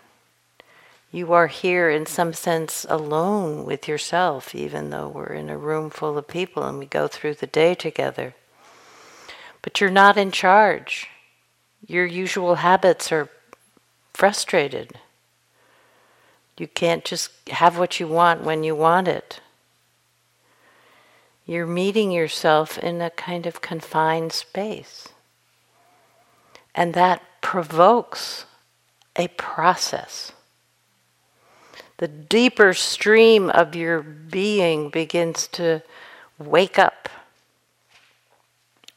You 1.13 1.33
are 1.33 1.47
here 1.47 1.89
in 1.89 2.05
some 2.05 2.33
sense 2.33 2.85
alone 2.89 3.65
with 3.65 3.89
yourself, 3.89 4.55
even 4.55 4.91
though 4.91 5.09
we're 5.09 5.33
in 5.33 5.49
a 5.49 5.57
room 5.57 5.89
full 5.89 6.19
of 6.19 6.29
people 6.29 6.65
and 6.65 6.79
we 6.79 6.87
go 6.87 7.09
through 7.09 7.35
the 7.35 7.47
day 7.47 7.75
together. 7.75 8.35
But 9.63 9.81
you're 9.81 9.91
not 9.91 10.19
in 10.19 10.31
charge. 10.31 11.09
Your 11.87 12.05
usual 12.05 12.57
habits 12.57 13.11
are 13.13 13.31
frustrated. 14.13 14.99
You 16.59 16.67
can't 16.67 17.05
just 17.05 17.31
have 17.49 17.79
what 17.79 18.01
you 18.01 18.09
want 18.09 18.43
when 18.43 18.65
you 18.65 18.75
want 18.75 19.09
it. 19.09 19.41
You're 21.45 21.67
meeting 21.67 22.11
yourself 22.11 22.77
in 22.79 23.01
a 23.01 23.11
kind 23.11 23.47
of 23.47 23.61
confined 23.61 24.33
space. 24.33 25.09
And 26.75 26.93
that 26.95 27.23
provokes 27.41 28.47
a 29.17 29.29
process. 29.29 30.33
The 31.99 32.09
deeper 32.09 32.75
stream 32.75 33.49
of 33.51 33.75
your 33.75 34.03
being 34.03 34.91
begins 34.91 35.47
to 35.49 35.83
wake 36.39 36.79
up, 36.79 37.09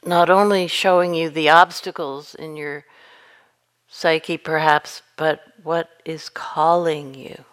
not 0.06 0.30
only 0.30 0.68
showing 0.68 1.14
you 1.14 1.30
the 1.30 1.50
obstacles 1.50 2.36
in 2.36 2.58
your 2.58 2.86
psyche, 3.88 4.38
perhaps, 4.38 5.02
but 5.16 5.42
what 5.64 5.90
is 6.04 6.30
calling 6.30 7.16
you. 7.16 7.46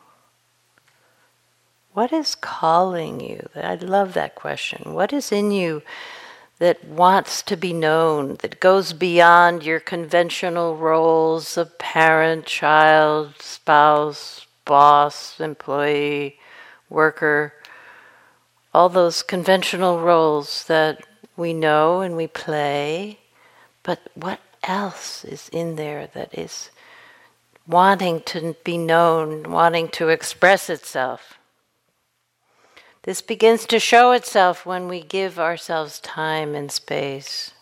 What 1.93 2.13
is 2.13 2.35
calling 2.35 3.21
you? 3.21 3.49
I 3.55 3.77
love 3.77 4.13
that 4.15 4.35
question. 4.35 4.93
What 4.93 5.13
is 5.13 5.33
in 5.33 5.51
you 5.51 5.83
that 6.59 6.85
wants 6.87 7.43
to 7.43 7.57
be 7.57 7.73
known, 7.73 8.37
that 8.41 8.61
goes 8.61 8.93
beyond 8.93 9.63
your 9.63 9.81
conventional 9.81 10.77
roles 10.77 11.57
of 11.59 11.79
parent, 11.79 12.47
child, 12.47 13.35
spouse, 13.41 14.47
boss, 14.65 15.39
employee, 15.39 16.39
worker, 16.89 17.53
all 18.73 18.89
those 18.89 19.23
conventional 19.23 20.01
roles 20.01 20.65
that 20.65 21.05
we 21.37 21.53
know 21.53 22.01
and 22.01 22.17
we 22.17 22.27
play, 22.27 23.19
but 23.83 24.01
what 24.15 24.41
else 24.63 25.25
is 25.25 25.49
in 25.51 25.77
there 25.77 26.09
that 26.15 26.37
is 26.37 26.71
wanting 27.67 28.21
to 28.23 28.57
be 28.65 28.79
known, 28.79 29.51
wanting 29.51 29.89
to 29.89 30.09
express 30.09 30.71
itself? 30.71 31.36
This 33.07 33.23
begins 33.23 33.67
to 33.67 33.79
show 33.79 34.11
itself 34.11 34.67
when 34.67 34.89
we 34.89 35.01
give 35.01 35.39
ourselves 35.39 36.01
time 36.01 36.57
and 36.57 36.73
space. 36.73 37.53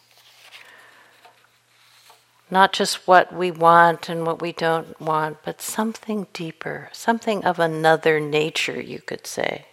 Not 2.50 2.72
just 2.72 3.06
what 3.06 3.30
we 3.30 3.50
want 3.50 4.08
and 4.08 4.26
what 4.26 4.40
we 4.40 4.52
don't 4.52 4.98
want, 4.98 5.38
but 5.44 5.60
something 5.60 6.28
deeper, 6.32 6.88
something 6.92 7.44
of 7.44 7.58
another 7.58 8.20
nature, 8.20 8.80
you 8.80 9.00
could 9.00 9.26
say. 9.26 9.66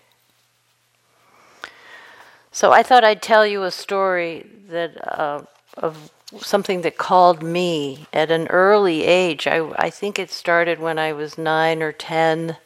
So 2.52 2.74
I 2.74 2.84
thought 2.84 3.06
I'd 3.06 3.22
tell 3.22 3.48
you 3.48 3.64
a 3.64 3.72
story 3.72 4.46
that 4.68 4.98
uh, 5.18 5.44
of 5.78 6.12
something 6.40 6.82
that 6.82 6.98
called 6.98 7.42
me 7.42 8.08
at 8.12 8.30
an 8.30 8.48
early 8.50 9.06
age. 9.06 9.48
I, 9.48 9.70
I 9.78 9.90
think 9.90 10.20
it 10.20 10.32
started 10.32 10.80
when 10.80 11.00
I 11.00 11.14
was 11.14 11.38
nine 11.38 11.82
or 11.82 11.94
ten, 11.94 12.58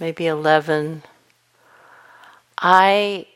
maybe 0.00 0.26
eleven. 0.26 1.02
I 2.58 3.26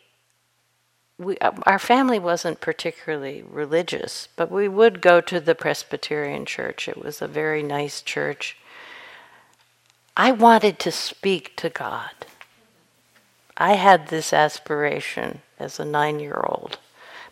we, 1.19 1.37
uh, 1.39 1.53
our 1.65 1.79
family 1.79 2.19
wasn't 2.19 2.63
particularly 2.63 3.43
religious, 3.43 4.29
but 4.37 4.51
we 4.51 4.69
would 4.69 5.03
go 5.03 5.21
to 5.21 5.39
the 5.39 5.55
Presbyterian 5.55 6.47
church. 6.47 6.89
It 6.89 7.03
was 7.03 7.21
a 7.21 7.29
very 7.29 7.63
nice 7.63 8.01
church. 8.01 8.57
I 10.17 10.33
wanted 10.33 10.79
to 10.81 10.91
speak 10.91 11.57
to 11.57 11.69
God. 11.69 12.11
I 13.57 13.75
had 13.75 14.09
this 14.09 14.33
aspiration 14.33 15.43
as 15.59 15.79
a 15.79 15.85
nine 15.85 16.21
year 16.21 16.43
old 16.43 16.79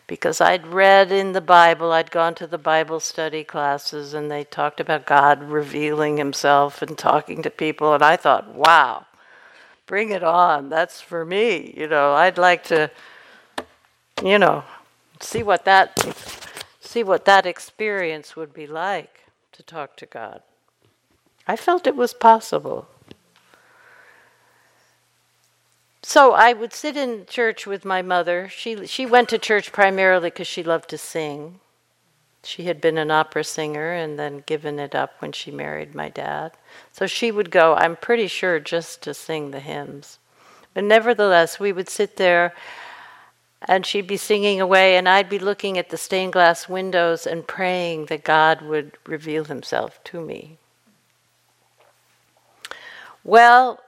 because 0.05 0.41
I'd 0.41 0.67
read 0.67 1.11
in 1.11 1.33
the 1.33 1.41
Bible, 1.41 1.91
I'd 1.91 2.11
gone 2.11 2.33
to 2.35 2.47
the 2.47 2.57
Bible 2.57 2.99
study 2.99 3.43
classes, 3.43 4.13
and 4.13 4.29
they 4.29 4.43
talked 4.43 4.79
about 4.79 5.05
God 5.05 5.43
revealing 5.43 6.17
himself 6.17 6.81
and 6.81 6.97
talking 6.97 7.43
to 7.43 7.49
people, 7.51 7.93
and 7.93 8.03
I 8.03 8.15
thought, 8.15 8.55
wow, 8.55 9.05
bring 9.89 10.11
it 10.11 10.23
on. 10.23 10.69
That's 10.69 11.01
for 11.01 11.25
me. 11.25 11.73
You 11.75 11.87
know, 11.87 12.13
I'd 12.13 12.37
like 12.37 12.63
to, 12.65 12.91
you 14.23 14.37
know, 14.37 14.63
see 15.19 15.41
what 15.41 15.65
that 15.65 15.89
see 16.79 17.03
what 17.03 17.25
that 17.25 17.45
experience 17.47 18.35
would 18.35 18.53
be 18.53 18.67
like 18.67 19.25
to 19.51 19.63
talk 19.63 19.97
to 19.97 20.05
God. 20.05 20.43
I 21.47 21.55
felt 21.55 21.87
it 21.87 21.95
was 21.95 22.13
possible. 22.13 22.87
So 26.03 26.33
I 26.33 26.53
would 26.53 26.71
sit 26.73 26.95
in 26.95 27.25
church 27.25 27.65
with 27.65 27.83
my 27.83 28.03
mother. 28.03 28.47
She 28.47 28.85
she 28.85 29.07
went 29.07 29.27
to 29.29 29.39
church 29.39 29.71
primarily 29.71 30.29
because 30.29 30.47
she 30.47 30.61
loved 30.61 30.89
to 30.91 30.99
sing. 30.99 31.59
She 32.49 32.63
had 32.63 32.81
been 32.81 32.97
an 32.97 33.11
opera 33.11 33.43
singer 33.43 33.93
and 33.93 34.17
then 34.17 34.41
given 34.47 34.79
it 34.79 34.95
up 34.95 35.13
when 35.19 35.33
she 35.33 35.51
married 35.51 35.93
my 35.93 36.09
dad. 36.09 36.53
So 36.91 37.05
she 37.05 37.31
would 37.31 37.51
go, 37.51 37.75
I'm 37.75 37.95
pretty 37.95 38.25
sure, 38.25 38.59
just 38.59 39.03
to 39.03 39.13
sing 39.13 39.51
the 39.51 39.59
hymns. 39.59 40.17
But 40.73 40.85
nevertheless, 40.85 41.59
we 41.59 41.71
would 41.71 41.89
sit 41.89 42.17
there 42.17 42.55
and 43.61 43.85
she'd 43.85 44.07
be 44.07 44.17
singing 44.17 44.59
away, 44.59 44.97
and 44.97 45.07
I'd 45.07 45.29
be 45.29 45.37
looking 45.37 45.77
at 45.77 45.89
the 45.89 45.97
stained 45.97 46.33
glass 46.33 46.67
windows 46.67 47.27
and 47.27 47.45
praying 47.45 48.07
that 48.07 48.23
God 48.23 48.63
would 48.63 48.97
reveal 49.05 49.45
himself 49.45 50.03
to 50.05 50.19
me. 50.19 50.57
Well, 53.23 53.79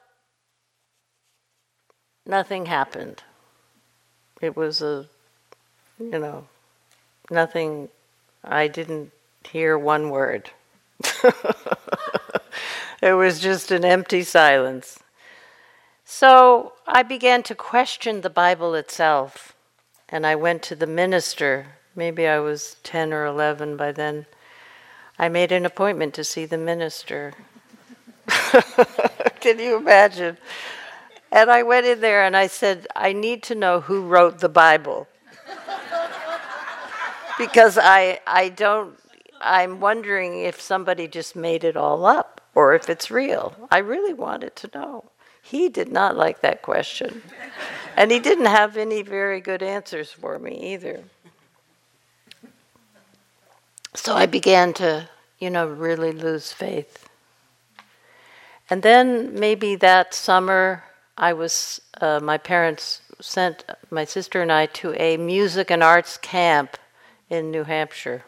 nothing 2.27 2.67
happened. 2.67 3.23
It 4.39 4.55
was 4.55 4.83
a, 4.83 5.07
you 5.99 6.19
know, 6.19 6.47
nothing 7.31 7.89
I 8.43 8.67
didn't 8.67 9.11
hear 9.47 9.77
one 9.77 10.09
word. 10.09 10.51
it 13.01 13.13
was 13.13 13.39
just 13.39 13.71
an 13.71 13.85
empty 13.85 14.23
silence. 14.23 14.99
So 16.05 16.73
I 16.87 17.03
began 17.03 17.43
to 17.43 17.55
question 17.55 18.21
the 18.21 18.29
Bible 18.29 18.75
itself, 18.75 19.53
and 20.09 20.25
I 20.25 20.35
went 20.35 20.61
to 20.63 20.75
the 20.75 20.87
minister. 20.87 21.67
Maybe 21.95 22.27
I 22.27 22.39
was 22.39 22.77
10 22.83 23.13
or 23.13 23.25
11 23.25 23.77
by 23.77 23.91
then. 23.91 24.25
I 25.17 25.29
made 25.29 25.51
an 25.51 25.65
appointment 25.65 26.13
to 26.15 26.23
see 26.23 26.45
the 26.45 26.57
minister. 26.57 27.33
Can 29.39 29.59
you 29.59 29.77
imagine? 29.77 30.37
And 31.31 31.49
I 31.49 31.63
went 31.63 31.85
in 31.85 32.01
there 32.01 32.25
and 32.25 32.35
I 32.35 32.47
said, 32.47 32.87
I 32.95 33.13
need 33.13 33.43
to 33.43 33.55
know 33.55 33.81
who 33.81 34.05
wrote 34.05 34.39
the 34.39 34.49
Bible 34.49 35.07
because 37.41 37.77
I 37.81 38.19
I 38.27 38.49
don't 38.49 38.97
I'm 39.41 39.79
wondering 39.79 40.41
if 40.41 40.61
somebody 40.61 41.07
just 41.07 41.35
made 41.35 41.63
it 41.63 41.75
all 41.75 42.05
up 42.05 42.41
or 42.53 42.75
if 42.75 42.89
it's 42.89 43.09
real. 43.09 43.55
I 43.71 43.79
really 43.79 44.13
wanted 44.13 44.55
to 44.57 44.69
know. 44.73 45.05
He 45.41 45.67
did 45.67 45.91
not 45.91 46.15
like 46.15 46.41
that 46.41 46.61
question. 46.61 47.23
and 47.97 48.11
he 48.11 48.19
didn't 48.19 48.45
have 48.45 48.77
any 48.77 49.01
very 49.01 49.41
good 49.41 49.63
answers 49.63 50.11
for 50.11 50.37
me 50.37 50.73
either. 50.73 51.03
So 53.95 54.15
I 54.15 54.27
began 54.27 54.73
to, 54.73 55.09
you 55.39 55.49
know, 55.49 55.67
really 55.67 56.11
lose 56.11 56.53
faith. 56.53 57.09
And 58.69 58.83
then 58.83 59.37
maybe 59.37 59.75
that 59.77 60.13
summer, 60.13 60.83
I 61.17 61.33
was, 61.33 61.81
uh, 61.99 62.19
my 62.21 62.37
parents 62.37 63.01
sent 63.19 63.65
my 63.89 64.05
sister 64.05 64.41
and 64.41 64.51
I 64.51 64.67
to 64.67 64.93
a 65.01 65.17
music 65.17 65.71
and 65.71 65.83
arts 65.83 66.17
camp 66.17 66.77
in 67.31 67.49
New 67.49 67.63
Hampshire. 67.63 68.23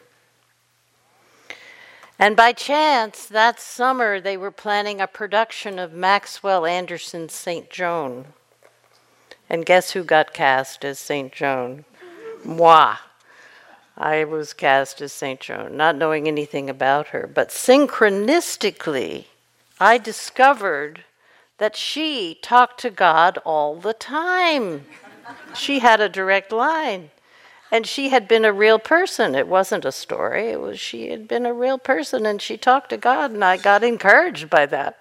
And 2.18 2.34
by 2.34 2.52
chance, 2.52 3.26
that 3.26 3.60
summer 3.60 4.18
they 4.18 4.36
were 4.36 4.50
planning 4.50 5.00
a 5.00 5.06
production 5.06 5.78
of 5.78 5.92
Maxwell 5.92 6.64
Anderson's 6.64 7.34
St. 7.34 7.68
Joan. 7.68 8.24
And 9.50 9.66
guess 9.66 9.90
who 9.90 10.04
got 10.04 10.32
cast 10.32 10.84
as 10.84 10.98
St. 10.98 11.30
Joan? 11.32 11.84
Moi. 12.44 12.96
I 13.96 14.24
was 14.24 14.54
cast 14.54 15.00
as 15.02 15.12
St. 15.12 15.38
Joan, 15.38 15.76
not 15.76 15.96
knowing 15.96 16.26
anything 16.26 16.70
about 16.70 17.08
her. 17.08 17.30
But 17.32 17.50
synchronistically, 17.50 19.26
I 19.78 19.98
discovered 19.98 21.04
that 21.58 21.76
she 21.76 22.38
talked 22.42 22.80
to 22.80 22.90
God 22.90 23.38
all 23.44 23.76
the 23.76 23.92
time. 23.92 24.86
she 25.54 25.80
had 25.80 26.00
a 26.00 26.08
direct 26.08 26.50
line. 26.50 27.10
And 27.74 27.88
she 27.88 28.10
had 28.10 28.28
been 28.28 28.44
a 28.44 28.52
real 28.52 28.78
person. 28.78 29.34
It 29.34 29.48
wasn't 29.48 29.84
a 29.84 29.90
story. 29.90 30.50
It 30.50 30.60
was 30.60 30.78
she 30.78 31.08
had 31.08 31.26
been 31.26 31.44
a 31.44 31.52
real 31.52 31.76
person, 31.76 32.24
and 32.24 32.40
she 32.40 32.56
talked 32.56 32.90
to 32.90 32.96
God, 32.96 33.32
and 33.32 33.44
I 33.44 33.56
got 33.56 33.82
encouraged 33.82 34.48
by 34.48 34.64
that. 34.66 35.00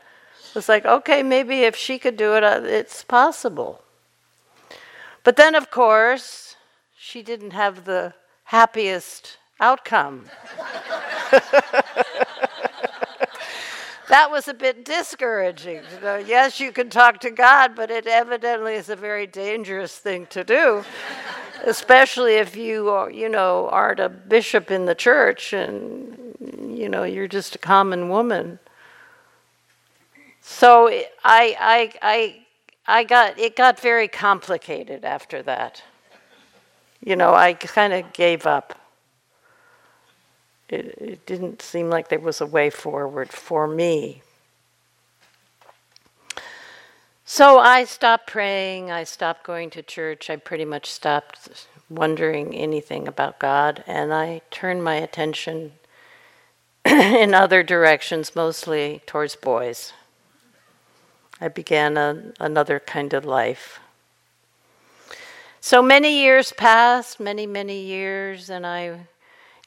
It 0.50 0.56
was 0.56 0.68
like, 0.68 0.84
okay, 0.84 1.22
maybe 1.22 1.66
if 1.66 1.76
she 1.76 2.00
could 2.00 2.18
do 2.18 2.34
it, 2.34 2.44
uh, 2.44 2.62
it's 2.64 3.04
possible. 3.04 3.84
But 5.24 5.36
then, 5.36 5.54
of 5.54 5.70
course, 5.70 6.56
she 6.98 7.22
didn't 7.22 7.52
have 7.52 7.86
the 7.86 8.16
happiest 8.46 9.38
outcome. 9.60 10.26
that 14.14 14.30
was 14.30 14.48
a 14.48 14.54
bit 14.54 14.86
discouraging. 14.86 15.78
You 15.78 16.02
know, 16.04 16.18
yes, 16.18 16.60
you 16.60 16.72
can 16.72 16.92
talk 16.92 17.20
to 17.22 17.32
God, 17.32 17.76
but 17.76 17.90
it 17.90 18.06
evidently 18.06 18.76
is 18.76 18.90
a 18.90 18.96
very 18.96 19.26
dangerous 19.26 19.98
thing 19.98 20.28
to 20.28 20.44
do, 20.44 20.86
especially 21.64 22.36
if 22.36 22.56
you 22.56 22.90
are, 22.90 23.10
you 23.10 23.28
know, 23.28 23.70
aren't 23.72 24.00
a 24.00 24.10
bishop 24.10 24.70
in 24.70 24.86
the 24.86 24.94
church 24.94 25.52
and 25.52 26.36
you 26.62 26.90
know 26.90 27.04
you're 27.06 27.28
just 27.28 27.56
a 27.56 27.58
common 27.58 28.08
woman. 28.08 28.60
So 30.42 30.90
I, 30.90 31.10
I, 31.24 31.94
I, 32.04 32.46
I 32.86 33.04
got 33.06 33.40
it 33.40 33.56
got 33.56 33.80
very 33.80 34.08
complicated 34.08 35.06
after 35.06 35.42
that. 35.42 35.82
You 37.04 37.16
know, 37.16 37.34
I 37.34 37.56
kind 37.56 37.94
of 37.94 38.14
gave 38.14 38.46
up 38.46 38.80
it, 40.74 40.98
it 41.00 41.26
didn't 41.26 41.62
seem 41.62 41.90
like 41.90 42.10
there 42.10 42.20
was 42.20 42.42
a 42.42 42.46
way 42.46 42.70
forward 42.70 43.30
for 43.30 43.68
me. 43.68 44.22
So 47.26 47.58
I 47.58 47.86
stopped 47.86 48.28
praying, 48.28 48.92
I 48.92 49.06
stopped 49.06 49.44
going 49.44 49.70
to 49.72 49.82
church, 49.82 50.30
I 50.30 50.36
pretty 50.36 50.66
much 50.66 50.92
stopped 50.92 51.68
wondering 51.90 52.54
anything 52.54 53.08
about 53.08 53.40
God, 53.40 53.84
and 53.88 54.14
I 54.14 54.42
turned 54.52 54.84
my 54.84 54.96
attention 54.96 55.72
in 56.86 57.34
other 57.34 57.64
directions, 57.64 58.36
mostly 58.36 59.02
towards 59.06 59.36
boys. 59.36 59.94
I 61.40 61.48
began 61.48 61.98
a, 61.98 62.34
another 62.40 62.80
kind 62.80 63.14
of 63.14 63.26
life. 63.26 63.80
So 65.62 65.82
many 65.82 66.22
years 66.22 66.52
passed, 66.52 67.20
many, 67.20 67.48
many 67.48 67.82
years, 67.82 68.50
and 68.50 68.68
I 68.68 69.08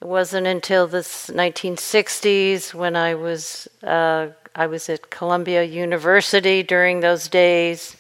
wasn't 0.07 0.47
until 0.47 0.87
the 0.87 0.99
1960s 1.01 2.73
when 2.73 2.95
I 2.95 3.15
was 3.15 3.69
uh, 3.83 4.29
I 4.55 4.67
was 4.69 4.89
at 4.89 5.11
Columbia 5.11 5.65
University 5.65 6.63
during 6.63 7.01
those 7.01 7.29
days. 7.29 7.97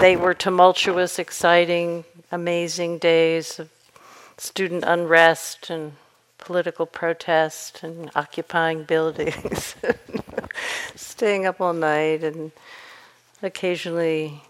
They 0.00 0.16
were 0.16 0.34
tumultuous, 0.34 1.18
exciting, 1.18 2.04
amazing 2.32 2.98
days 2.98 3.58
of 3.58 3.70
student 4.36 4.84
unrest 4.84 5.70
and 5.70 5.92
political 6.38 6.84
protest 6.84 7.82
and 7.82 8.10
occupying 8.14 8.82
buildings, 8.92 9.76
staying 10.96 11.46
up 11.46 11.60
all 11.60 11.72
night 11.72 12.24
and 12.24 12.50
occasionally 13.42 14.42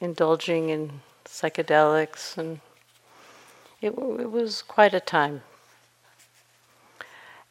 indulging 0.00 0.68
in 0.68 1.00
psychedelics 1.24 2.36
and 2.36 2.60
it, 3.80 3.92
it 3.92 4.30
was 4.30 4.62
quite 4.62 4.92
a 4.92 5.00
time. 5.00 5.40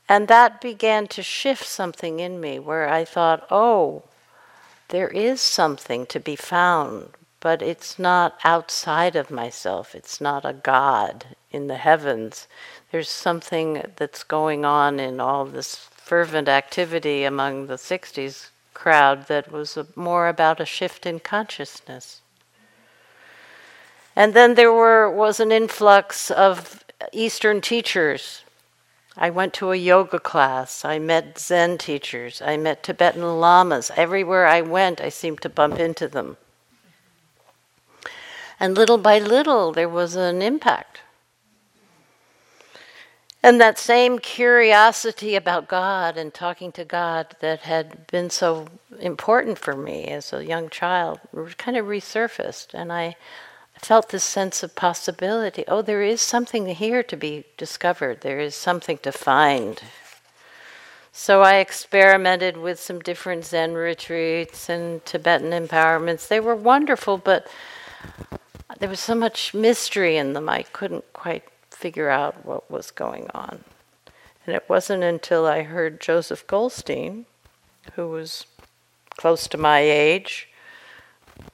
And 0.09 0.27
that 0.27 0.59
began 0.59 1.05
to 1.09 1.21
shift 1.21 1.65
something 1.65 2.19
in 2.19 2.41
me 2.41 2.57
where 2.57 2.89
I 2.89 3.05
thought, 3.05 3.45
oh, 3.51 4.01
there 4.87 5.09
is 5.09 5.39
something 5.39 6.07
to 6.07 6.19
be 6.19 6.35
found, 6.35 7.09
but 7.39 7.61
it's 7.61 7.99
not 7.99 8.39
outside 8.43 9.15
of 9.15 9.29
myself. 9.29 9.93
It's 9.93 10.19
not 10.19 10.45
a 10.45 10.53
God 10.53 11.37
in 11.51 11.67
the 11.67 11.77
heavens. 11.77 12.47
There's 12.91 13.07
something 13.07 13.83
that's 13.97 14.23
going 14.23 14.65
on 14.65 14.99
in 14.99 15.19
all 15.19 15.45
this 15.45 15.75
fervent 15.75 16.49
activity 16.49 17.23
among 17.23 17.67
the 17.67 17.75
60s 17.75 18.49
crowd 18.73 19.27
that 19.27 19.51
was 19.51 19.77
more 19.95 20.27
about 20.27 20.59
a 20.59 20.65
shift 20.65 21.05
in 21.05 21.19
consciousness. 21.19 22.21
And 24.15 24.33
then 24.33 24.55
there 24.55 24.73
were, 24.73 25.07
was 25.07 25.39
an 25.39 25.51
influx 25.51 26.31
of 26.31 26.83
Eastern 27.13 27.61
teachers 27.61 28.41
I 29.21 29.29
went 29.29 29.53
to 29.55 29.71
a 29.71 29.75
yoga 29.75 30.17
class. 30.17 30.85
I 30.85 30.97
met 30.97 31.37
Zen 31.37 31.77
teachers. 31.77 32.41
I 32.41 32.55
met 32.55 32.83
Tibetan 32.83 33.39
lamas. 33.41 33.91
Everywhere 33.97 34.47
I 34.47 34.61
went, 34.61 35.01
I 35.01 35.09
seemed 35.09 35.41
to 35.41 35.49
bump 35.49 35.77
into 35.77 36.07
them. 36.07 36.37
And 38.61 38.77
little 38.77 38.97
by 38.97 39.19
little, 39.19 39.73
there 39.73 39.89
was 39.89 40.15
an 40.15 40.41
impact. 40.41 41.01
And 43.43 43.59
that 43.59 43.77
same 43.77 44.19
curiosity 44.19 45.35
about 45.35 45.67
God 45.67 46.17
and 46.17 46.33
talking 46.33 46.71
to 46.73 46.85
God 46.85 47.35
that 47.41 47.61
had 47.61 48.07
been 48.07 48.29
so 48.29 48.67
important 48.99 49.57
for 49.57 49.75
me 49.75 50.05
as 50.07 50.31
a 50.31 50.45
young 50.45 50.69
child 50.69 51.19
kind 51.57 51.75
of 51.75 51.85
resurfaced. 51.85 52.73
And 52.73 52.91
I, 52.91 53.17
felt 53.81 54.09
this 54.09 54.23
sense 54.23 54.61
of 54.61 54.75
possibility. 54.75 55.63
Oh, 55.67 55.81
there 55.81 56.03
is 56.03 56.21
something 56.21 56.67
here 56.67 57.01
to 57.03 57.17
be 57.17 57.45
discovered, 57.57 58.21
there 58.21 58.39
is 58.39 58.55
something 58.55 58.97
to 58.99 59.11
find. 59.11 59.81
So 61.11 61.41
I 61.41 61.55
experimented 61.55 62.57
with 62.57 62.79
some 62.79 62.99
different 62.99 63.45
Zen 63.45 63.73
retreats 63.73 64.69
and 64.69 65.03
Tibetan 65.05 65.51
empowerments. 65.51 66.27
They 66.27 66.39
were 66.39 66.55
wonderful, 66.55 67.17
but 67.17 67.47
there 68.79 68.89
was 68.89 68.99
so 68.99 69.15
much 69.15 69.53
mystery 69.53 70.17
in 70.17 70.33
them, 70.33 70.47
I 70.47 70.63
couldn't 70.63 71.11
quite 71.13 71.43
figure 71.71 72.09
out 72.09 72.45
what 72.45 72.69
was 72.69 72.91
going 72.91 73.27
on. 73.33 73.63
And 74.45 74.55
it 74.55 74.65
wasn't 74.67 75.03
until 75.03 75.45
I 75.45 75.63
heard 75.63 76.01
Joseph 76.01 76.45
Goldstein, 76.47 77.25
who 77.93 78.07
was 78.09 78.45
close 79.17 79.47
to 79.47 79.57
my 79.57 79.79
age, 79.79 80.48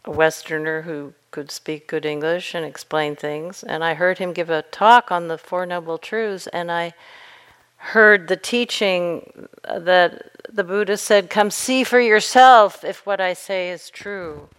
a 0.04 0.12
Westerner 0.12 0.84
who 0.84 1.14
could 1.32 1.52
speak 1.52 1.88
good 1.88 2.06
English 2.06 2.56
and 2.56 2.66
explain 2.66 3.16
things. 3.16 3.64
And 3.64 3.84
I 3.84 3.94
heard 3.94 4.20
him 4.20 4.34
give 4.34 4.50
a 4.50 4.62
talk 4.62 5.12
on 5.12 5.28
the 5.28 5.38
Four 5.38 5.66
Noble 5.66 5.98
Truths, 5.98 6.48
and 6.48 6.72
I 6.72 6.94
heard 7.78 8.28
the 8.28 8.38
teaching 8.38 9.48
that 9.64 10.32
the 10.52 10.64
Buddha 10.64 10.98
said, 10.98 11.30
Come 11.30 11.52
see 11.52 11.84
for 11.84 12.00
yourself 12.00 12.84
if 12.84 13.06
what 13.06 13.20
I 13.20 13.34
say 13.34 13.70
is 13.70 13.90
true. 13.90 14.50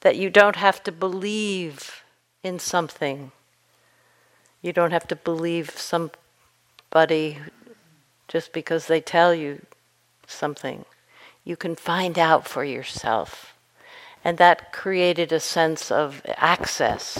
That 0.00 0.16
you 0.16 0.30
don't 0.30 0.56
have 0.56 0.82
to 0.84 0.92
believe 0.92 2.02
in 2.42 2.58
something. 2.58 3.32
You 4.62 4.72
don't 4.72 4.92
have 4.92 5.08
to 5.08 5.16
believe 5.16 5.70
somebody 5.70 7.38
just 8.28 8.52
because 8.52 8.86
they 8.86 9.00
tell 9.00 9.34
you 9.34 9.66
something. 10.26 10.84
You 11.44 11.56
can 11.56 11.74
find 11.74 12.18
out 12.18 12.46
for 12.46 12.64
yourself. 12.64 13.55
And 14.26 14.38
that 14.38 14.72
created 14.72 15.30
a 15.30 15.38
sense 15.38 15.92
of 15.92 16.20
access 16.26 17.16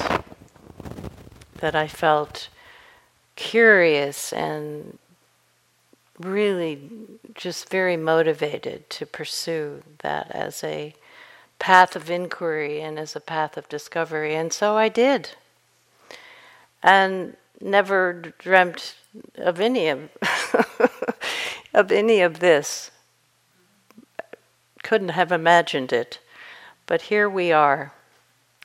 that 1.61 1.77
I 1.77 1.87
felt 1.87 2.49
curious 3.37 4.33
and 4.33 4.99
really 6.19 6.91
just 7.33 7.69
very 7.69 7.97
motivated 7.97 8.91
to 8.91 9.07
pursue 9.07 9.85
that 10.01 10.33
as 10.33 10.65
a 10.65 10.95
path 11.61 11.95
of 11.95 12.11
inquiry 12.11 12.81
and 12.81 12.99
as 12.99 13.15
a 13.15 13.21
path 13.21 13.57
of 13.57 13.69
discovery. 13.69 14.35
And 14.35 14.53
so 14.53 14.77
I 14.77 14.89
did. 14.89 15.31
And 16.83 17.37
never 17.61 18.15
dreamt 18.37 18.97
of 19.37 19.61
any 19.61 19.87
of, 19.91 20.11
of 21.73 21.93
any 21.93 22.21
of 22.21 22.41
this. 22.41 22.91
Couldn't 24.83 25.11
have 25.11 25.31
imagined 25.31 25.93
it. 25.93 26.19
But 26.87 27.03
here 27.03 27.29
we 27.29 27.53
are. 27.53 27.93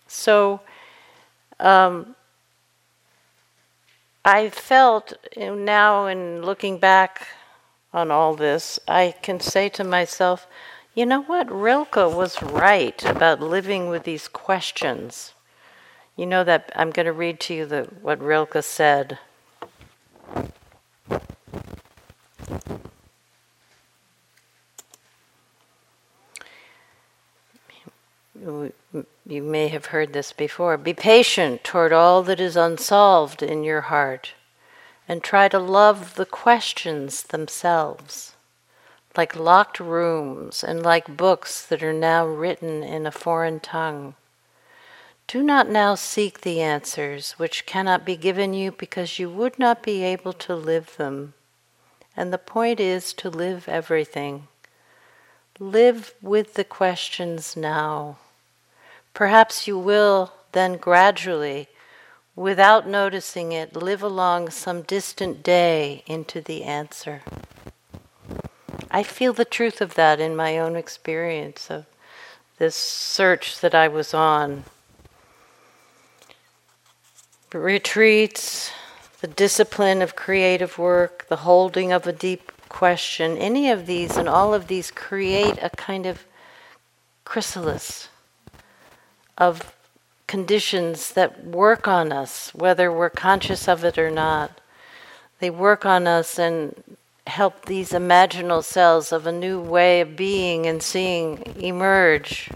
So 0.08 0.62
um, 1.60 2.16
I 4.24 4.50
felt 4.50 5.14
now, 5.38 6.06
in 6.06 6.44
looking 6.44 6.78
back 6.78 7.28
on 7.94 8.12
all 8.12 8.36
this, 8.36 8.80
I 8.88 9.16
can 9.22 9.40
say 9.40 9.70
to 9.70 9.84
myself, 9.84 10.48
you 10.94 11.06
know 11.06 11.22
what? 11.22 11.50
Rilke 11.52 11.96
was 11.96 12.42
right 12.44 13.04
about 13.06 13.40
living 13.40 13.90
with 13.90 14.04
these 14.04 14.28
questions. 14.28 15.34
You 16.16 16.26
know 16.26 16.44
that 16.44 16.72
I'm 16.76 16.92
going 16.92 17.06
to 17.06 17.14
read 17.14 17.40
to 17.42 17.54
you 17.54 17.66
the, 17.66 17.84
what 18.02 18.22
Rilke 18.22 18.62
said. 18.62 19.18
You 28.42 29.44
may 29.44 29.68
have 29.68 29.88
heard 29.88 30.14
this 30.14 30.34
before. 30.34 30.78
Be 30.78 30.94
patient 30.94 31.64
toward 31.64 31.94
all 31.94 32.24
that 32.24 32.40
is 32.40 32.56
unsolved 32.56 33.44
in 33.44 33.64
your 33.64 33.82
heart 33.82 34.34
and 35.08 35.24
try 35.24 35.48
to 35.48 35.60
love 35.60 36.16
the 36.16 36.26
questions 36.26 37.24
themselves, 37.24 38.34
like 39.16 39.36
locked 39.36 39.80
rooms 39.80 40.64
and 40.64 40.82
like 40.82 41.18
books 41.18 41.66
that 41.66 41.84
are 41.84 41.94
now 41.94 42.26
written 42.26 42.84
in 42.84 43.06
a 43.06 43.12
foreign 43.12 43.60
tongue. 43.60 44.16
Do 45.28 45.44
not 45.44 45.70
now 45.70 45.96
seek 45.96 46.42
the 46.42 46.62
answers 46.62 47.34
which 47.34 47.66
cannot 47.66 48.06
be 48.06 48.18
given 48.18 48.54
you 48.54 48.72
because 48.72 49.20
you 49.20 49.30
would 49.30 49.58
not 49.60 49.84
be 49.84 50.04
able 50.04 50.34
to 50.34 50.56
live 50.56 50.98
them. 50.98 51.34
And 52.18 52.34
the 52.34 52.38
point 52.38 52.80
is 52.80 53.14
to 53.14 53.30
live 53.30 53.70
everything. 53.70 54.48
Live 55.60 56.14
with 56.22 56.56
the 56.56 56.64
questions 56.64 57.56
now. 57.56 58.18
Perhaps 59.14 59.68
you 59.68 59.78
will 59.78 60.32
then 60.54 60.78
gradually, 60.78 61.68
without 62.36 62.88
noticing 62.88 63.52
it, 63.52 63.76
live 63.76 64.02
along 64.02 64.50
some 64.50 64.82
distant 64.82 65.44
day 65.44 66.04
into 66.08 66.42
the 66.42 66.64
answer. 66.64 67.22
I 68.90 69.04
feel 69.04 69.34
the 69.34 69.46
truth 69.46 69.82
of 69.82 69.96
that 69.96 70.20
in 70.20 70.36
my 70.36 70.58
own 70.58 70.76
experience 70.76 71.70
of 71.70 71.86
this 72.58 72.76
search 72.76 73.60
that 73.60 73.74
I 73.74 73.88
was 73.88 74.14
on. 74.14 74.64
Retreats, 77.54 78.72
the 79.20 79.28
discipline 79.28 80.02
of 80.02 80.16
creative 80.16 80.78
work, 80.78 81.28
the 81.28 81.38
holding 81.38 81.92
of 81.92 82.08
a 82.08 82.14
deep 82.14 82.52
question, 82.70 83.38
any 83.38 83.70
of 83.70 83.88
these 83.88 84.16
and 84.16 84.30
all 84.30 84.54
of 84.54 84.68
these 84.68 84.90
create 84.90 85.58
a 85.62 85.70
kind 85.72 86.06
of 86.06 86.26
chrysalis 87.26 88.08
of 89.42 89.76
conditions 90.28 91.14
that 91.14 91.44
work 91.44 91.88
on 91.88 92.14
us, 92.14 92.54
whether 92.54 92.92
we're 92.92 93.10
conscious 93.10 93.68
of 93.68 93.84
it 93.84 93.98
or 93.98 94.12
not. 94.12 94.62
They 95.40 95.50
work 95.50 95.84
on 95.84 96.06
us 96.06 96.38
and 96.38 96.96
help 97.26 97.66
these 97.66 97.90
imaginal 97.90 98.64
cells 98.64 99.12
of 99.12 99.26
a 99.26 99.32
new 99.32 99.60
way 99.60 100.00
of 100.00 100.16
being 100.16 100.68
and 100.68 100.84
seeing 100.84 101.42
emerge. 101.60 102.52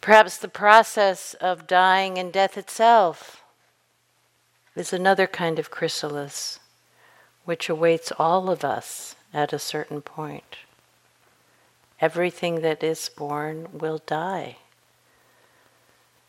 Perhaps 0.00 0.38
the 0.38 0.48
process 0.48 1.34
of 1.34 1.66
dying 1.66 2.16
and 2.16 2.32
death 2.32 2.56
itself 2.56 3.42
is 4.76 4.92
another 4.92 5.26
kind 5.26 5.58
of 5.58 5.72
chrysalis 5.72 6.60
which 7.44 7.68
awaits 7.68 8.12
all 8.20 8.48
of 8.48 8.64
us 8.64 9.16
at 9.34 9.52
a 9.52 9.58
certain 9.58 10.00
point. 10.00 10.58
Everything 12.00 12.60
that 12.60 12.84
is 12.84 13.08
born 13.08 13.66
will 13.72 14.00
die. 14.06 14.58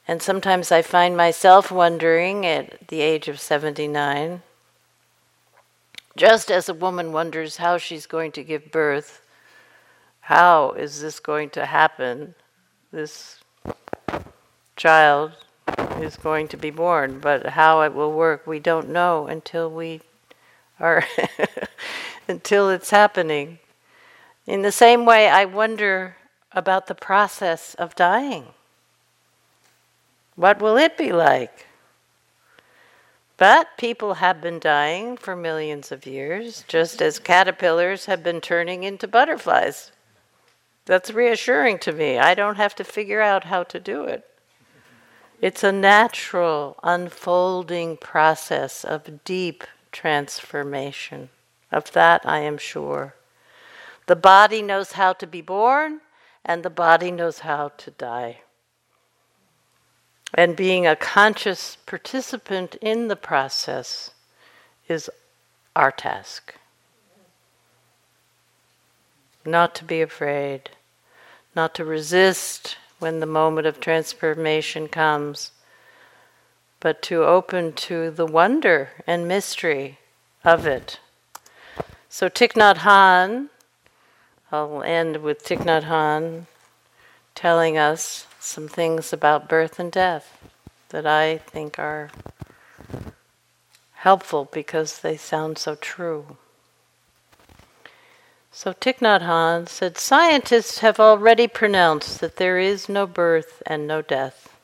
And 0.08 0.22
sometimes 0.22 0.72
I 0.72 0.82
find 0.82 1.16
myself 1.16 1.72
wondering 1.72 2.46
at 2.46 2.88
the 2.90 3.02
age 3.02 3.28
of 3.28 3.40
79, 3.40 4.42
just 6.18 6.52
as 6.52 6.68
a 6.68 6.74
woman 6.74 7.14
wonders 7.14 7.58
how 7.58 7.78
she's 7.78 8.06
going 8.06 8.32
to 8.34 8.44
give 8.44 8.72
birth, 8.72 9.22
how 10.22 10.72
is 10.72 11.02
this 11.02 11.20
going 11.20 11.50
to 11.52 11.66
happen? 11.66 12.36
This 12.92 13.42
child 14.76 15.32
is 16.02 16.18
going 16.18 16.50
to 16.50 16.58
be 16.58 16.70
born, 16.70 17.20
but 17.20 17.48
how 17.48 17.82
it 17.82 17.94
will 17.94 18.12
work, 18.12 18.46
we 18.46 18.60
don't 18.60 18.90
know 18.90 19.28
until 19.28 19.70
we 19.70 20.02
are 20.80 21.06
until 22.28 22.70
it's 22.70 22.90
happening. 22.90 23.60
In 24.46 24.62
the 24.62 24.72
same 24.72 25.06
way, 25.06 25.30
I 25.30 25.46
wonder 25.46 26.18
about 26.52 26.88
the 26.88 26.96
process 26.96 27.74
of 27.76 27.96
dying. 27.96 28.48
What 30.36 30.62
will 30.62 30.78
it 30.78 30.98
be 30.98 31.12
like? 31.12 31.68
But 33.38 33.78
people 33.78 34.16
have 34.16 34.42
been 34.42 34.60
dying 34.60 35.18
for 35.18 35.36
millions 35.36 35.92
of 35.92 36.06
years, 36.06 36.64
just 36.68 37.02
as 37.02 37.20
caterpillars 37.20 38.06
have 38.06 38.24
been 38.24 38.42
turning 38.42 38.84
into 38.84 39.08
butterflies. 39.08 39.92
That's 40.86 41.12
reassuring 41.12 41.80
to 41.80 41.92
me. 41.92 42.18
I 42.18 42.36
don't 42.36 42.58
have 42.58 42.76
to 42.76 42.84
figure 42.84 43.22
out 43.22 43.46
how 43.46 43.64
to 43.64 43.80
do 43.80 44.04
it. 44.06 44.26
It's 45.42 45.64
a 45.64 45.72
natural 45.72 46.78
unfolding 46.84 47.98
process 47.98 48.86
of 48.86 49.24
deep 49.26 49.64
transformation. 49.92 51.30
Of 51.72 51.92
that 51.94 52.22
I 52.26 52.40
am 52.40 52.58
sure. 52.58 53.16
The 54.06 54.16
body 54.16 54.62
knows 54.62 54.94
how 54.94 55.14
to 55.14 55.26
be 55.26 55.42
born, 55.42 56.02
and 56.46 56.64
the 56.64 56.70
body 56.70 57.12
knows 57.12 57.40
how 57.40 57.70
to 57.78 57.92
die. 57.92 58.43
And 60.34 60.56
being 60.56 60.88
a 60.88 60.96
conscious 60.96 61.78
participant 61.86 62.76
in 62.82 63.08
the 63.08 63.16
process 63.16 64.12
is 64.88 65.10
our 65.76 65.92
task. 65.92 66.56
Not 69.46 69.76
to 69.76 69.84
be 69.84 70.02
afraid, 70.02 70.72
not 71.56 71.76
to 71.76 71.86
resist 71.86 72.78
when 73.00 73.20
the 73.20 73.26
moment 73.26 73.68
of 73.68 73.80
transformation 73.80 74.88
comes, 74.88 75.52
but 76.80 77.02
to 77.04 77.24
open 77.24 77.74
to 77.74 78.10
the 78.10 78.26
wonder 78.26 78.90
and 79.06 79.28
mystery 79.28 80.00
of 80.44 80.66
it. 80.66 81.00
So 82.10 82.30
Thich 82.30 82.54
Nhat 82.54 82.78
Hanh, 82.78 83.50
I'll 84.52 84.84
end 84.84 85.18
with 85.18 85.46
Thich 85.46 85.60
Nhat 85.60 85.84
Hanh 85.84 86.46
telling 87.36 87.78
us 87.78 88.28
some 88.44 88.68
things 88.68 89.14
about 89.14 89.50
birth 89.50 89.80
and 89.80 89.92
death 89.92 90.38
that 90.90 91.08
I 91.08 91.38
think 91.38 91.80
are 91.80 92.12
helpful 93.94 94.50
because 94.52 95.00
they 95.00 95.18
sound 95.18 95.58
so 95.58 95.76
true. 95.76 96.38
So 98.52 98.74
Thich 98.74 99.00
Nhat 99.00 99.22
Hanh 99.22 99.68
said, 99.68 99.98
Scientists 99.98 100.80
have 100.80 101.00
already 101.00 101.48
pronounced 101.48 102.20
that 102.20 102.36
there 102.36 102.60
is 102.60 102.88
no 102.88 103.08
birth 103.08 103.64
and 103.66 103.88
no 103.88 104.02
death. 104.02 104.56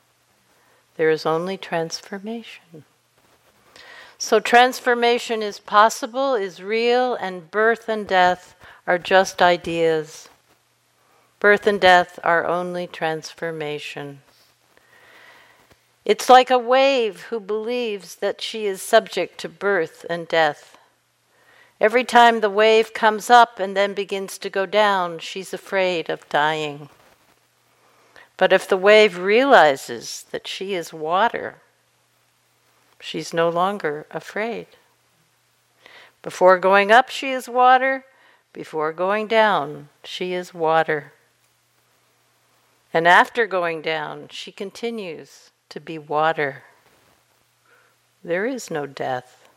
There 0.98 1.10
is 1.10 1.26
only 1.26 1.58
transformation. 1.58 2.84
So 4.18 4.42
transformation 4.42 5.42
is 5.42 5.60
possible, 5.60 6.36
is 6.36 6.62
real, 6.62 7.16
and 7.16 7.50
birth 7.50 7.88
and 7.88 8.06
death 8.06 8.56
are 8.86 9.00
just 9.00 9.42
ideas. 9.42 10.28
Birth 11.40 11.68
and 11.68 11.80
death 11.80 12.20
are 12.24 12.46
only 12.46 12.86
transformation. 12.86 14.22
It's 16.04 16.28
like 16.28 16.50
a 16.50 16.58
wave 16.58 17.24
who 17.24 17.40
believes 17.40 18.16
that 18.16 18.42
she 18.42 18.66
is 18.66 18.82
subject 18.82 19.38
to 19.40 19.50
birth 19.50 20.06
and 20.10 20.28
death. 20.28 20.78
Every 21.80 22.04
time 22.04 22.42
the 22.42 22.50
wave 22.50 22.94
comes 22.94 23.30
up 23.30 23.58
and 23.58 23.76
then 23.76 23.94
begins 23.94 24.38
to 24.40 24.50
go 24.50 24.66
down, 24.66 25.20
she's 25.20 25.54
afraid 25.54 26.10
of 26.10 26.28
dying. 26.28 26.90
But 28.36 28.52
if 28.52 28.68
the 28.68 28.76
wave 28.76 29.18
realizes 29.18 30.26
that 30.32 30.48
she 30.48 30.74
is 30.74 30.92
water, 30.92 31.58
she's 33.00 33.34
no 33.34 33.48
longer 33.48 34.06
afraid. 34.12 34.68
Before 36.22 36.58
going 36.58 36.92
up, 36.92 37.10
she 37.10 37.32
is 37.32 37.48
water. 37.48 38.04
Before 38.52 38.92
going 38.92 39.28
down, 39.28 39.88
she 40.04 40.34
is 40.34 40.54
water. 40.54 41.14
And 42.94 43.08
after 43.08 43.46
going 43.46 43.82
down, 43.82 44.28
she 44.30 44.52
continues 44.52 45.52
to 45.70 45.80
be 45.80 45.98
water. 45.98 46.64
There 48.24 48.46
is 48.46 48.72
no 48.72 48.86
death. 48.86 49.48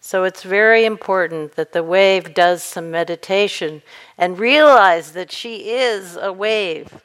So 0.00 0.24
it's 0.24 0.42
very 0.42 0.84
important 0.84 1.56
that 1.56 1.72
the 1.72 1.82
wave 1.82 2.32
does 2.32 2.62
some 2.62 2.90
meditation 2.90 3.82
and 4.16 4.38
realize 4.38 5.12
that 5.12 5.32
she 5.32 5.70
is 5.70 6.16
a 6.16 6.32
wave. 6.32 7.02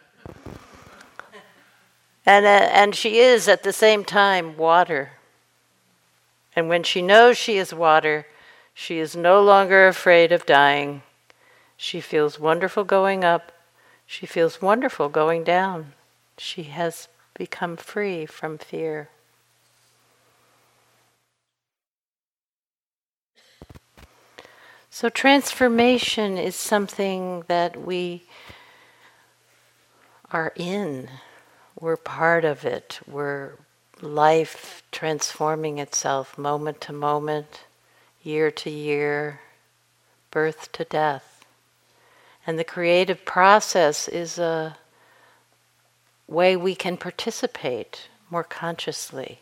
And, 2.26 2.46
uh, 2.46 2.50
and 2.72 2.96
she 2.96 3.20
is 3.20 3.48
at 3.48 3.64
the 3.64 3.74
same 3.74 4.06
time 4.06 4.56
water. 4.56 5.14
And 6.56 6.70
when 6.70 6.84
she 6.84 7.02
knows 7.02 7.38
she 7.38 7.58
is 7.58 7.74
water, 7.74 8.28
she 8.74 9.00
is 9.00 9.16
no 9.16 9.42
longer 9.42 9.88
afraid 9.88 10.32
of 10.32 10.46
dying. 10.46 11.02
She 11.76 12.00
feels 12.00 12.40
wonderful 12.40 12.84
going 12.84 13.24
up. 13.24 13.53
She 14.06 14.26
feels 14.26 14.62
wonderful 14.62 15.10
going 15.10 15.44
down. 15.44 15.94
She 16.38 16.64
has 16.64 17.08
become 17.34 17.78
free 17.78 18.26
from 18.26 18.58
fear. 18.58 19.10
So, 24.90 25.10
transformation 25.10 26.38
is 26.38 26.56
something 26.56 27.46
that 27.48 27.82
we 27.82 28.24
are 30.32 30.54
in. 30.56 31.10
We're 31.80 31.98
part 31.98 32.46
of 32.46 32.64
it. 32.64 33.00
We're 33.08 33.54
life 34.02 34.84
transforming 34.92 35.80
itself 35.80 36.38
moment 36.38 36.80
to 36.82 36.94
moment, 36.94 37.62
year 38.22 38.52
to 38.52 38.70
year, 38.70 39.42
birth 40.30 40.72
to 40.74 40.84
death. 40.84 41.33
And 42.46 42.60
the 42.60 42.64
creative 42.64 43.24
process 43.26 44.08
is 44.08 44.38
a 44.38 44.78
way 46.28 46.56
we 46.56 46.76
can 46.76 46.98
participate 46.98 48.08
more 48.30 48.44
consciously 48.44 49.40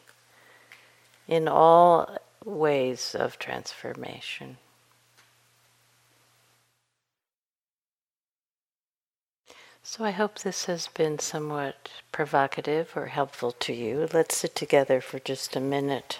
in 1.28 1.48
all 1.48 2.18
ways 2.44 3.16
of 3.16 3.40
transformation. 3.40 4.58
So 9.84 10.06
I 10.06 10.12
hope 10.12 10.40
this 10.40 10.66
has 10.66 10.88
been 10.88 11.18
somewhat 11.18 11.90
provocative 12.12 12.92
or 12.96 13.08
helpful 13.08 13.52
to 13.52 13.74
you. 13.74 14.08
Let's 14.14 14.38
sit 14.38 14.56
together 14.56 15.02
for 15.02 15.18
just 15.20 15.56
a 15.56 15.60
minute. 15.60 16.20